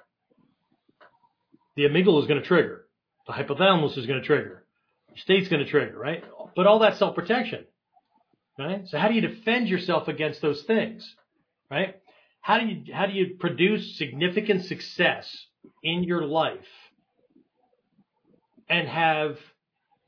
[1.77, 2.87] the amygdala is going to trigger.
[3.27, 4.65] The hypothalamus is going to trigger.
[5.09, 6.25] Your state's going to trigger, right?
[6.57, 7.67] But all that self-protection,
[8.59, 8.87] right?
[8.89, 11.15] So how do you defend yourself against those things,
[11.71, 11.97] right?
[12.41, 15.47] How do you, how do you produce significant success
[15.83, 16.67] in your life
[18.73, 19.37] and have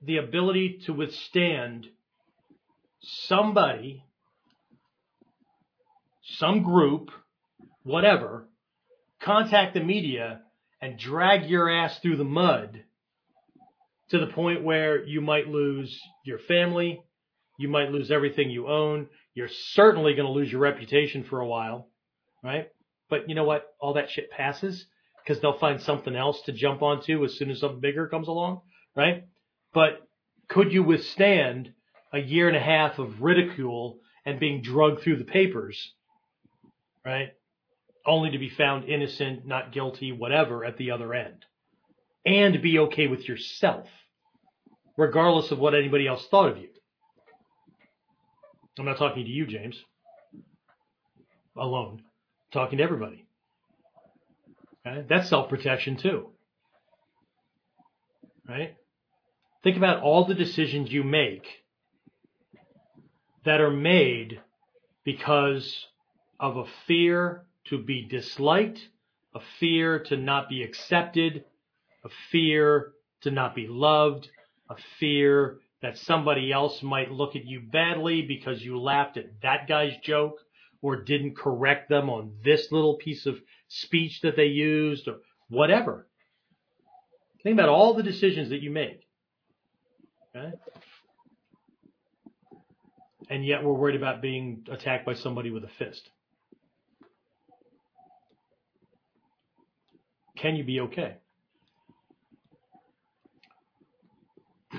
[0.00, 1.86] the ability to withstand
[3.02, 4.02] somebody,
[6.22, 7.10] some group,
[7.82, 8.48] whatever,
[9.20, 10.40] contact the media
[10.80, 12.82] and drag your ass through the mud
[14.08, 17.02] to the point where you might lose your family,
[17.58, 21.46] you might lose everything you own, you're certainly going to lose your reputation for a
[21.46, 21.90] while,
[22.42, 22.68] right?
[23.10, 23.66] But you know what?
[23.78, 24.86] All that shit passes
[25.24, 28.60] because they'll find something else to jump onto as soon as something bigger comes along,
[28.94, 29.24] right?
[29.72, 30.06] But
[30.48, 31.72] could you withstand
[32.12, 35.92] a year and a half of ridicule and being drugged through the papers,
[37.04, 37.30] right?
[38.06, 41.44] Only to be found innocent, not guilty, whatever at the other end.
[42.26, 43.86] And be okay with yourself,
[44.96, 46.68] regardless of what anybody else thought of you.
[48.78, 49.82] I'm not talking to you, James,
[51.56, 52.02] alone.
[52.02, 53.23] I'm talking to everybody.
[54.84, 56.30] That's self protection too.
[58.48, 58.76] Right?
[59.62, 61.46] Think about all the decisions you make
[63.44, 64.40] that are made
[65.04, 65.86] because
[66.38, 68.80] of a fear to be disliked,
[69.34, 71.44] a fear to not be accepted,
[72.04, 74.28] a fear to not be loved,
[74.68, 79.66] a fear that somebody else might look at you badly because you laughed at that
[79.66, 80.38] guy's joke
[80.82, 85.16] or didn't correct them on this little piece of speech that they used or
[85.48, 86.06] whatever.
[87.42, 89.00] Think about all the decisions that you make.
[90.34, 90.52] Okay?
[93.30, 96.08] And yet we're worried about being attacked by somebody with a fist.
[100.36, 101.16] Can you be okay?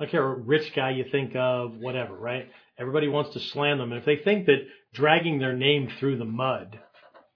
[0.00, 2.48] I care what rich guy you think of, whatever, right?
[2.78, 3.92] Everybody wants to slam them.
[3.92, 6.78] And if they think that dragging their name through the mud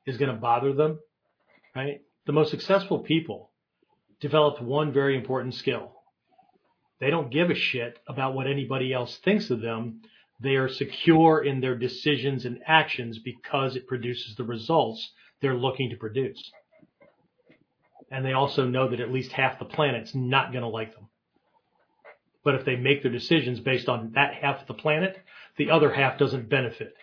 [0.07, 0.99] is going to bother them,
[1.75, 2.01] right?
[2.27, 3.51] The most successful people
[4.21, 5.93] developed one very important skill.
[7.01, 10.01] They don't give a shit about what anybody else thinks of them.
[10.41, 15.91] They are secure in their decisions and actions because it produces the results they're looking
[15.91, 16.51] to produce.
[18.11, 21.09] And they also know that at least half the planet's not going to like them.
[22.45, 25.19] But if they make their decisions based on that half of the planet,
[25.57, 26.95] the other half doesn't benefit.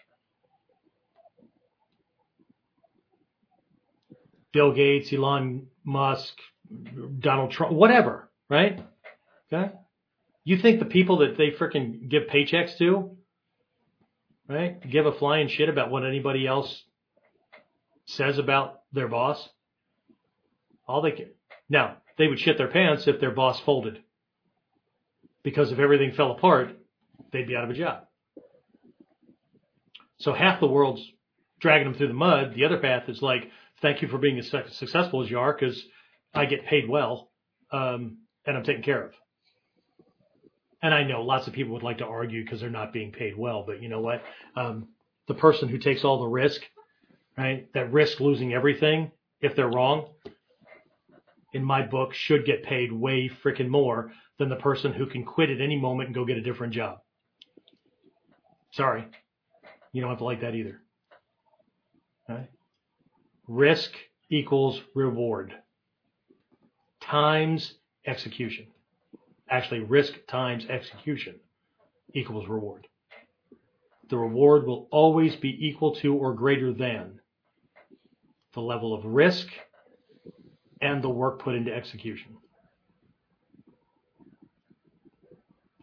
[4.54, 6.34] Bill Gates, Elon Musk,
[7.20, 8.80] Donald Trump, whatever, right?
[9.52, 9.74] Okay.
[10.46, 13.18] You think the people that they freaking give paychecks to,
[14.48, 16.84] right, give a flying shit about what anybody else
[18.06, 19.50] says about their boss?
[20.88, 21.32] All they can.
[21.70, 24.04] Now, they would shit their pants if their boss folded.
[25.44, 26.78] Because if everything fell apart,
[27.32, 28.04] they'd be out of a job.
[30.20, 31.06] So half the world's
[31.60, 32.54] dragging them through the mud.
[32.56, 33.50] The other path is like,
[33.84, 35.80] thank you for being as successful as you are because
[36.34, 37.30] I get paid well
[37.72, 38.18] um,
[38.48, 39.12] and I'm taken care of.
[40.82, 43.38] And I know lots of people would like to argue because they're not being paid
[43.38, 44.24] well, but you know what?
[44.56, 44.88] Um,
[45.28, 46.62] the person who takes all the risk,
[47.38, 49.12] right, that risk losing everything
[49.42, 50.08] if they're wrong,
[51.54, 55.50] in my book, should get paid way freaking more than the person who can quit
[55.50, 57.00] at any moment and go get a different job.
[58.72, 59.06] Sorry.
[59.92, 60.82] You don't have to like that either.
[62.28, 62.50] Right?
[63.56, 63.94] Risk
[64.32, 65.54] equals reward
[67.00, 68.66] times execution.
[69.48, 71.36] Actually, risk times execution
[72.16, 72.88] equals reward.
[74.10, 77.20] The reward will always be equal to or greater than
[78.56, 79.48] the level of risk
[80.82, 82.36] and the work put into execution.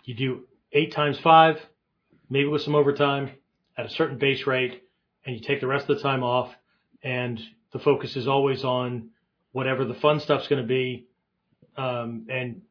[0.02, 0.40] You do
[0.72, 1.64] eight times five,
[2.28, 3.30] maybe with some overtime
[3.78, 4.82] at a certain base rate,
[5.24, 6.52] and you take the rest of the time off,
[7.04, 7.40] and
[7.72, 9.10] the focus is always on
[9.52, 11.06] whatever the fun stuff's going to be,
[11.76, 12.62] um, and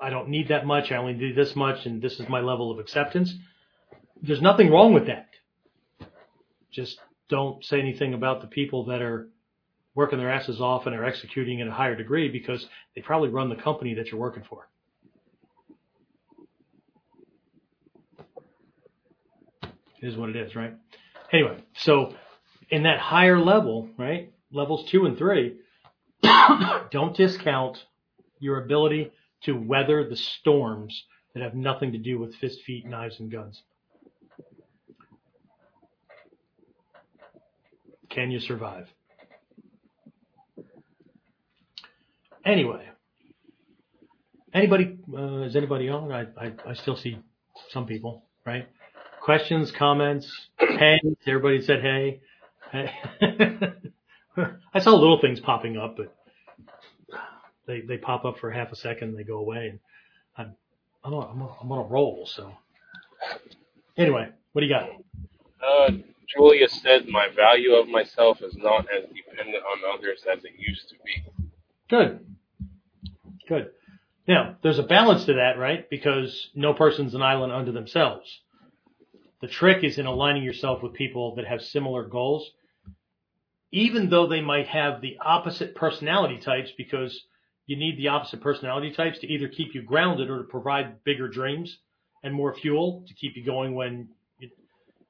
[0.00, 0.90] I don't need that much.
[0.90, 3.32] I only need this much, and this is my level of acceptance.
[4.20, 5.28] There's nothing wrong with that.
[6.70, 6.98] Just
[7.28, 9.28] don't say anything about the people that are
[9.94, 13.48] working their asses off and are executing at a higher degree because they probably run
[13.48, 14.68] the company that you're working for.
[19.62, 20.74] It is what it is, right?
[21.32, 22.14] Anyway, so
[22.72, 24.32] in that higher level, right?
[24.50, 25.58] Levels two and three,
[26.90, 27.84] don't discount
[28.40, 29.12] your ability
[29.44, 31.04] to weather the storms
[31.34, 33.62] that have nothing to do with fist, feet, knives, and guns.
[38.08, 38.88] Can you survive?
[42.44, 42.84] Anyway,
[44.52, 46.10] anybody uh, is anybody on?
[46.10, 47.18] I, I I still see
[47.70, 48.66] some people, right?
[49.20, 52.20] Questions, comments, hey, everybody said hey.
[54.74, 56.14] I saw little things popping up, but
[57.66, 59.78] they they pop up for half a second and they go away and
[60.36, 60.56] I'm
[61.04, 62.26] I'm on, I'm on, I'm on a roll.
[62.26, 62.52] So
[63.96, 64.88] anyway, what do you got?
[65.62, 65.92] Uh,
[66.34, 70.88] Julia said my value of myself is not as dependent on others as it used
[70.88, 71.24] to be.
[71.90, 72.24] Good.
[73.48, 73.70] Good.
[74.26, 75.88] Now, there's a balance to that, right?
[75.90, 78.40] Because no person's an island unto themselves.
[79.40, 82.52] The trick is in aligning yourself with people that have similar goals,
[83.72, 87.18] even though they might have the opposite personality types because
[87.66, 91.26] you need the opposite personality types to either keep you grounded or to provide bigger
[91.26, 91.78] dreams
[92.22, 94.08] and more fuel to keep you going when
[94.38, 94.50] you,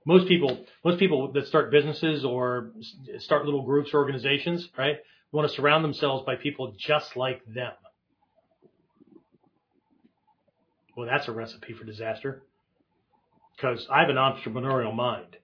[0.07, 2.71] most people, most people that start businesses or
[3.19, 4.97] start little groups or organizations, right,
[5.33, 7.73] want to surround themselves by people just like them.
[10.97, 12.43] Well, that's a recipe for disaster
[13.57, 15.37] because I have an entrepreneurial mind,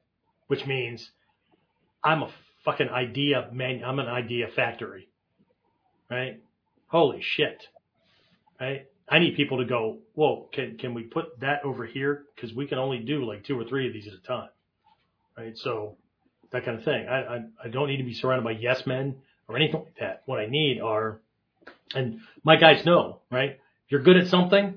[0.46, 1.10] which means
[2.04, 2.30] I'm a
[2.68, 3.82] fucking idea man.
[3.84, 5.08] I'm an idea factory,
[6.10, 6.40] right?
[6.88, 7.66] Holy shit,
[8.60, 8.86] right?
[9.08, 12.24] I need people to go, whoa, can, can we put that over here?
[12.38, 14.50] Cause we can only do like two or three of these at a time,
[15.36, 15.56] right?
[15.56, 15.96] So
[16.50, 17.08] that kind of thing.
[17.08, 19.16] I, I, I don't need to be surrounded by yes men
[19.48, 20.22] or anything like that.
[20.26, 21.20] What I need are,
[21.94, 23.58] and my guys know, right?
[23.88, 24.74] You're good at something.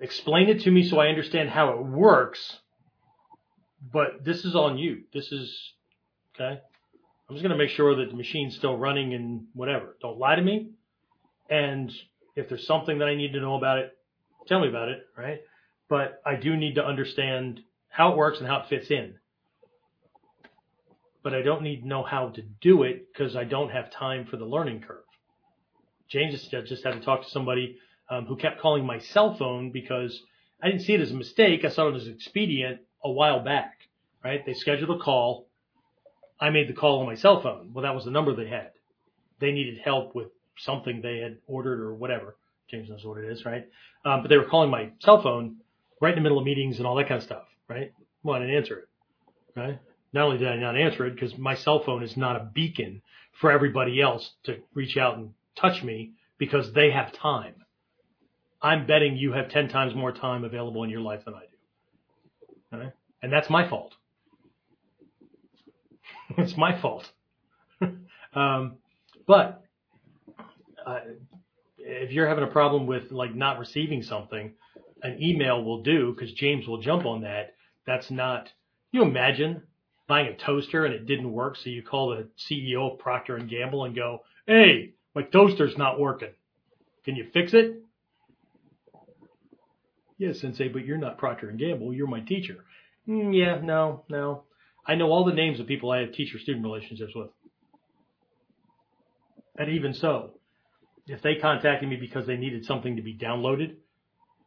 [0.00, 2.58] Explain it to me so I understand how it works.
[3.92, 5.04] But this is on you.
[5.14, 5.72] This is,
[6.34, 6.60] okay?
[7.28, 9.96] I'm just going to make sure that the machine's still running and whatever.
[10.00, 10.70] Don't lie to me.
[11.50, 11.92] And
[12.36, 13.92] if there's something that I need to know about it,
[14.46, 15.40] tell me about it, right?
[15.88, 19.14] But I do need to understand how it works and how it fits in.
[21.22, 24.26] But I don't need to know how to do it because I don't have time
[24.26, 25.02] for the learning curve.
[26.08, 27.78] James just, had to talk to somebody
[28.08, 30.22] um, who kept calling my cell phone because
[30.62, 31.64] I didn't see it as a mistake.
[31.64, 33.72] I saw it as expedient a while back,
[34.22, 34.44] right?
[34.46, 35.45] They scheduled a call.
[36.40, 37.72] I made the call on my cell phone.
[37.72, 38.70] Well, that was the number they had.
[39.40, 42.36] They needed help with something they had ordered or whatever.
[42.70, 43.66] James knows what it is, right?
[44.04, 45.56] Um, but they were calling my cell phone
[46.00, 47.92] right in the middle of meetings and all that kind of stuff, right?
[48.22, 48.88] Well, I didn't answer it,
[49.54, 49.78] right?
[50.12, 53.02] Not only did I not answer it because my cell phone is not a beacon
[53.40, 57.54] for everybody else to reach out and touch me because they have time.
[58.62, 62.78] I'm betting you have 10 times more time available in your life than I do.
[62.78, 62.92] Right?
[63.22, 63.94] And that's my fault.
[66.36, 67.10] it's my fault.
[68.34, 68.76] um,
[69.26, 69.62] but
[70.84, 71.00] uh,
[71.78, 74.52] if you're having a problem with like not receiving something,
[75.02, 77.54] an email will do because James will jump on that.
[77.86, 78.48] That's not.
[78.92, 79.62] You imagine
[80.08, 83.48] buying a toaster and it didn't work, so you call the CEO of Procter and
[83.48, 86.32] Gamble and go, "Hey, my toaster's not working.
[87.04, 87.82] Can you fix it?"
[90.18, 91.92] Yes, Sensei, but you're not Procter and Gamble.
[91.92, 92.64] You're my teacher.
[93.06, 94.44] Mm, yeah, no, no.
[94.86, 97.30] I know all the names of people I have teacher-student relationships with.
[99.58, 100.32] And even so,
[101.06, 103.76] if they contacted me because they needed something to be downloaded,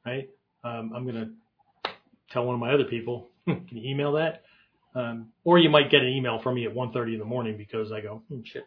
[0.05, 0.29] right?
[0.63, 1.31] Um, I'm gonna
[2.31, 4.43] tell one of my other people, can you email that?
[4.95, 7.91] Um, or you might get an email from me at 1:30 in the morning because
[7.91, 8.63] I go, hmm, shit.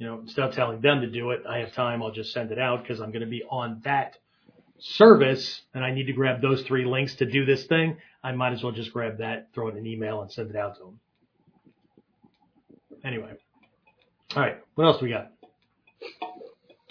[0.00, 2.02] You know, instead of telling them to do it, I have time.
[2.02, 4.16] I'll just send it out because I'm going to be on that
[4.80, 7.98] service and I need to grab those three links to do this thing.
[8.24, 10.56] I might as well just grab that, throw it in an email, and send it
[10.56, 11.00] out to them.
[13.04, 13.32] Anyway,
[14.36, 14.58] all right.
[14.76, 15.32] What else do we got?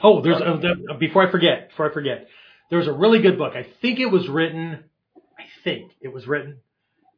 [0.03, 2.27] Oh, there's uh, before I forget, before I forget,
[2.69, 3.53] there's a really good book.
[3.55, 4.83] I think it was written,
[5.15, 6.57] I think it was written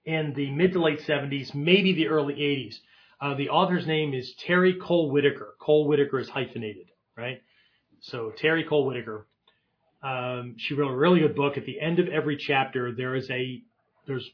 [0.05, 2.75] in the mid to late 70s, maybe the early 80s.
[3.21, 5.55] Uh, the author's name is Terry Cole Whittaker.
[5.59, 6.87] Cole Whittaker is hyphenated,
[7.17, 7.41] right?
[8.01, 9.27] So Terry Cole Whittaker.
[10.03, 11.57] Um, she wrote a really good book.
[11.57, 13.61] At the end of every chapter, there is a
[14.07, 14.29] there's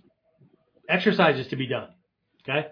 [0.88, 1.90] exercises to be done.
[2.44, 2.68] Okay,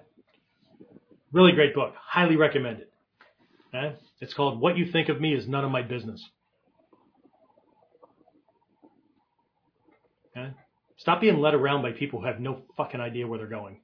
[1.32, 1.94] really great book.
[2.00, 2.88] Highly recommended.
[3.74, 6.24] Okay, it's called "What You Think of Me Is None of My Business."
[10.36, 10.52] Okay,
[10.98, 13.82] stop being led around by people who have no fucking idea where they're going,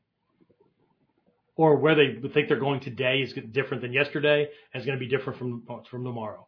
[1.55, 5.03] or where they think they're going today is different than yesterday and is going to
[5.03, 6.47] be different from from tomorrow.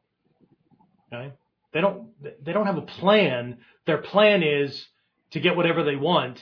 [1.13, 1.33] Okay.
[1.73, 2.07] They don't
[2.43, 3.57] they don't have a plan.
[3.85, 4.87] Their plan is
[5.31, 6.39] to get whatever they want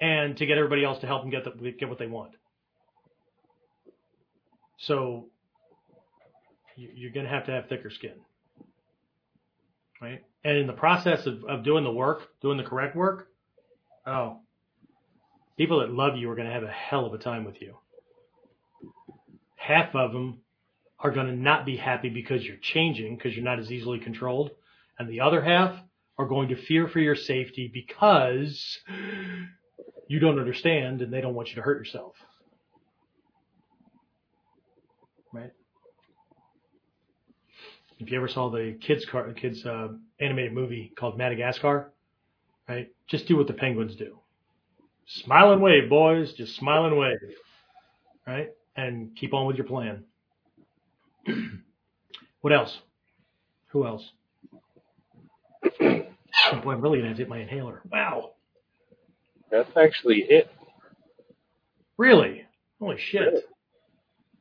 [0.00, 2.32] and to get everybody else to help them get the, get what they want.
[4.78, 5.26] So
[6.76, 8.14] you're going to have to have thicker skin,
[10.00, 10.22] right?
[10.44, 13.28] And in the process of, of doing the work, doing the correct work,
[14.06, 14.40] oh,
[15.56, 17.76] people that love you are going to have a hell of a time with you.
[19.56, 20.40] Half of them
[21.00, 24.50] are going to not be happy because you're changing because you're not as easily controlled
[24.98, 25.78] and the other half
[26.18, 28.78] are going to fear for your safety because
[30.08, 32.14] you don't understand and they don't want you to hurt yourself.
[35.32, 35.52] Right?
[37.98, 39.88] If you ever saw the kids car, kids uh,
[40.20, 41.92] animated movie called Madagascar,
[42.68, 42.88] right?
[43.08, 44.18] Just do what the penguins do.
[45.06, 46.32] Smile and wave, boys.
[46.32, 47.18] Just smile and wave.
[48.26, 48.50] Right?
[48.76, 50.04] And keep on with your plan.
[52.40, 52.78] what else?
[53.68, 54.10] Who else?
[55.80, 57.82] oh boy, I'm really gonna have to hit my inhaler.
[57.90, 58.32] Wow.
[59.50, 60.50] That's actually it.
[61.96, 62.44] Really?
[62.80, 63.20] Holy shit.
[63.20, 63.42] Really?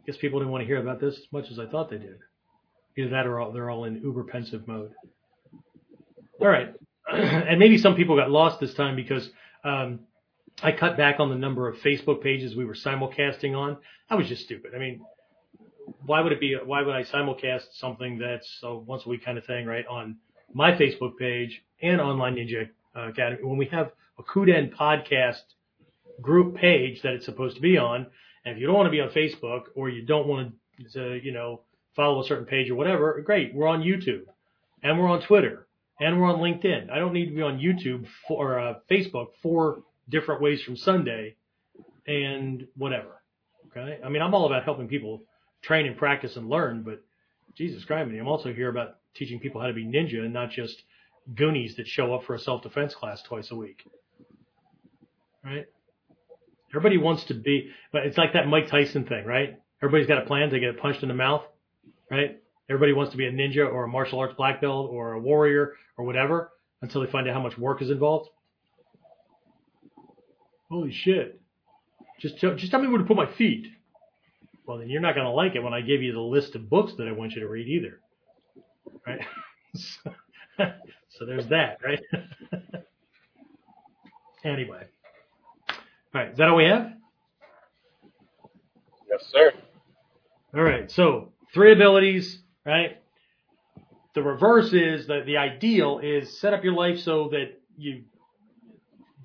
[0.06, 2.20] Guess people didn't want to hear about this as much as I thought they did.
[2.98, 4.92] Either that or all, they're all in uber pensive mode.
[6.40, 6.74] All right.
[7.12, 9.30] and maybe some people got lost this time because
[9.64, 10.02] um,
[10.62, 13.78] I cut back on the number of Facebook pages we were simulcasting on.
[14.10, 14.72] That was just stupid.
[14.76, 15.02] I mean,
[16.06, 16.56] why would it be?
[16.64, 19.86] Why would I simulcast something that's a once a week kind of thing, right?
[19.88, 20.18] On
[20.54, 25.42] my Facebook page and Online Ninja Academy when we have a Kuden podcast
[26.22, 28.08] group page that it's supposed to be on.
[28.46, 30.54] And if you don't want to be on Facebook or you don't want
[30.94, 31.62] to, you know,
[31.96, 33.54] follow a certain page or whatever, great.
[33.54, 34.24] We're on YouTube
[34.84, 35.68] and we're on Twitter
[36.00, 36.90] and we're on LinkedIn.
[36.90, 40.78] I don't need to be on YouTube for, or uh, Facebook four different ways from
[40.78, 41.36] Sunday
[42.08, 43.22] and whatever.
[43.72, 44.00] Okay.
[44.04, 45.24] I mean, I'm all about helping people
[45.62, 47.04] train and practice and learn, but
[47.56, 50.84] Jesus Christ, I'm also here about teaching people how to be ninja and not just
[51.34, 53.84] goonies that show up for a self-defense class twice a week.
[55.44, 55.66] Right?
[56.72, 59.60] Everybody wants to be, but it's like that Mike Tyson thing, right?
[59.82, 61.44] Everybody's got a plan to get punched in the mouth,
[62.10, 62.42] right?
[62.70, 65.74] Everybody wants to be a ninja or a martial arts black belt or a warrior
[65.98, 68.30] or whatever until they find out how much work is involved.
[70.70, 71.40] Holy shit.
[72.20, 73.68] Just tell, just tell me where to put my feet.
[74.66, 76.70] Well, then you're not going to like it when I give you the list of
[76.70, 78.00] books that I want you to read either.
[79.06, 79.20] Right?
[79.76, 80.12] so,
[81.10, 82.02] so there's that, right?
[84.44, 84.84] anyway.
[85.70, 86.32] All right.
[86.32, 86.94] Is that all we have?
[89.10, 89.52] Yes, sir.
[90.56, 90.90] All right.
[90.92, 93.02] So three abilities, right?
[94.14, 98.04] The reverse is that the ideal is set up your life so that you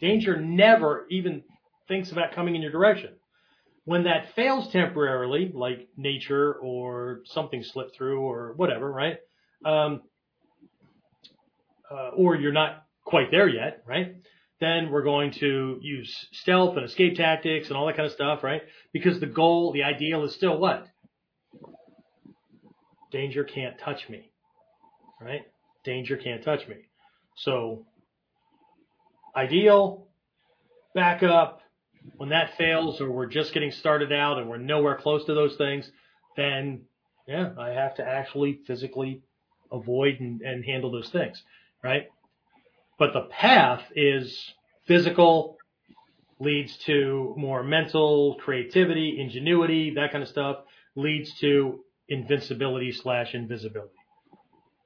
[0.00, 1.42] danger never even
[1.86, 3.10] thinks about coming in your direction.
[3.84, 9.18] When that fails temporarily, like nature or something slipped through or whatever, right?
[9.64, 10.02] Um,
[11.90, 14.16] uh, or you're not quite there yet, right?
[14.60, 18.44] Then we're going to use stealth and escape tactics and all that kind of stuff,
[18.44, 18.62] right?
[18.92, 20.86] Because the goal, the ideal is still what?
[23.10, 24.30] Danger can't touch me,
[25.20, 25.42] right?
[25.84, 26.76] Danger can't touch me.
[27.36, 27.86] So
[29.34, 30.06] ideal,
[30.94, 31.62] backup,
[32.16, 35.56] when that fails or we're just getting started out and we're nowhere close to those
[35.56, 35.90] things,
[36.36, 36.82] then
[37.26, 39.22] yeah, I have to actually physically
[39.70, 41.42] avoid and, and handle those things,
[41.82, 42.04] right?
[42.98, 44.38] But the path is
[44.86, 45.56] physical,
[46.38, 50.56] leads to more mental creativity, ingenuity, that kind of stuff,
[50.96, 53.94] leads to invincibility slash invisibility.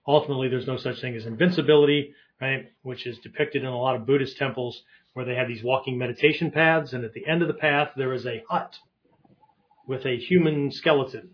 [0.07, 2.67] Ultimately, there's no such thing as invincibility, right?
[2.83, 4.83] Which is depicted in a lot of Buddhist temples
[5.15, 8.13] where they have these walking meditation paths, and at the end of the path there
[8.13, 8.75] is a hut
[9.87, 11.31] with a human skeleton.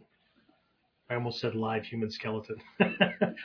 [1.10, 2.56] I almost said live human skeleton.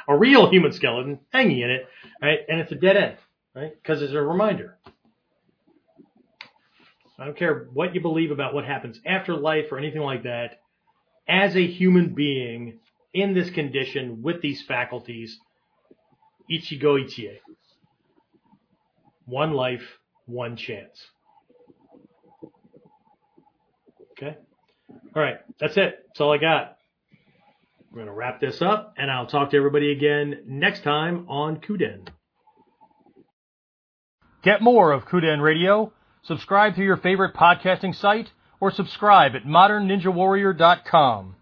[0.08, 1.88] a real human skeleton hanging in it,
[2.22, 2.40] right?
[2.48, 3.18] And it's a dead end,
[3.56, 3.72] right?
[3.76, 4.78] Because it's a reminder.
[7.18, 10.60] I don't care what you believe about what happens after life or anything like that.
[11.28, 12.80] As a human being
[13.16, 15.40] in this condition with these faculties,
[16.52, 17.40] Ichigo Ichie.
[19.26, 19.98] One life,
[20.28, 21.04] one chance.
[24.12, 24.38] Okay?
[25.16, 26.06] All right, that's it.
[26.08, 26.75] That's all I got.
[27.96, 31.62] We're going to wrap this up, and I'll talk to everybody again next time on
[31.62, 32.10] Kuden.
[34.44, 35.94] Get more of Kuden Radio.
[36.24, 41.36] Subscribe to your favorite podcasting site or subscribe at modernninjawarrior.com.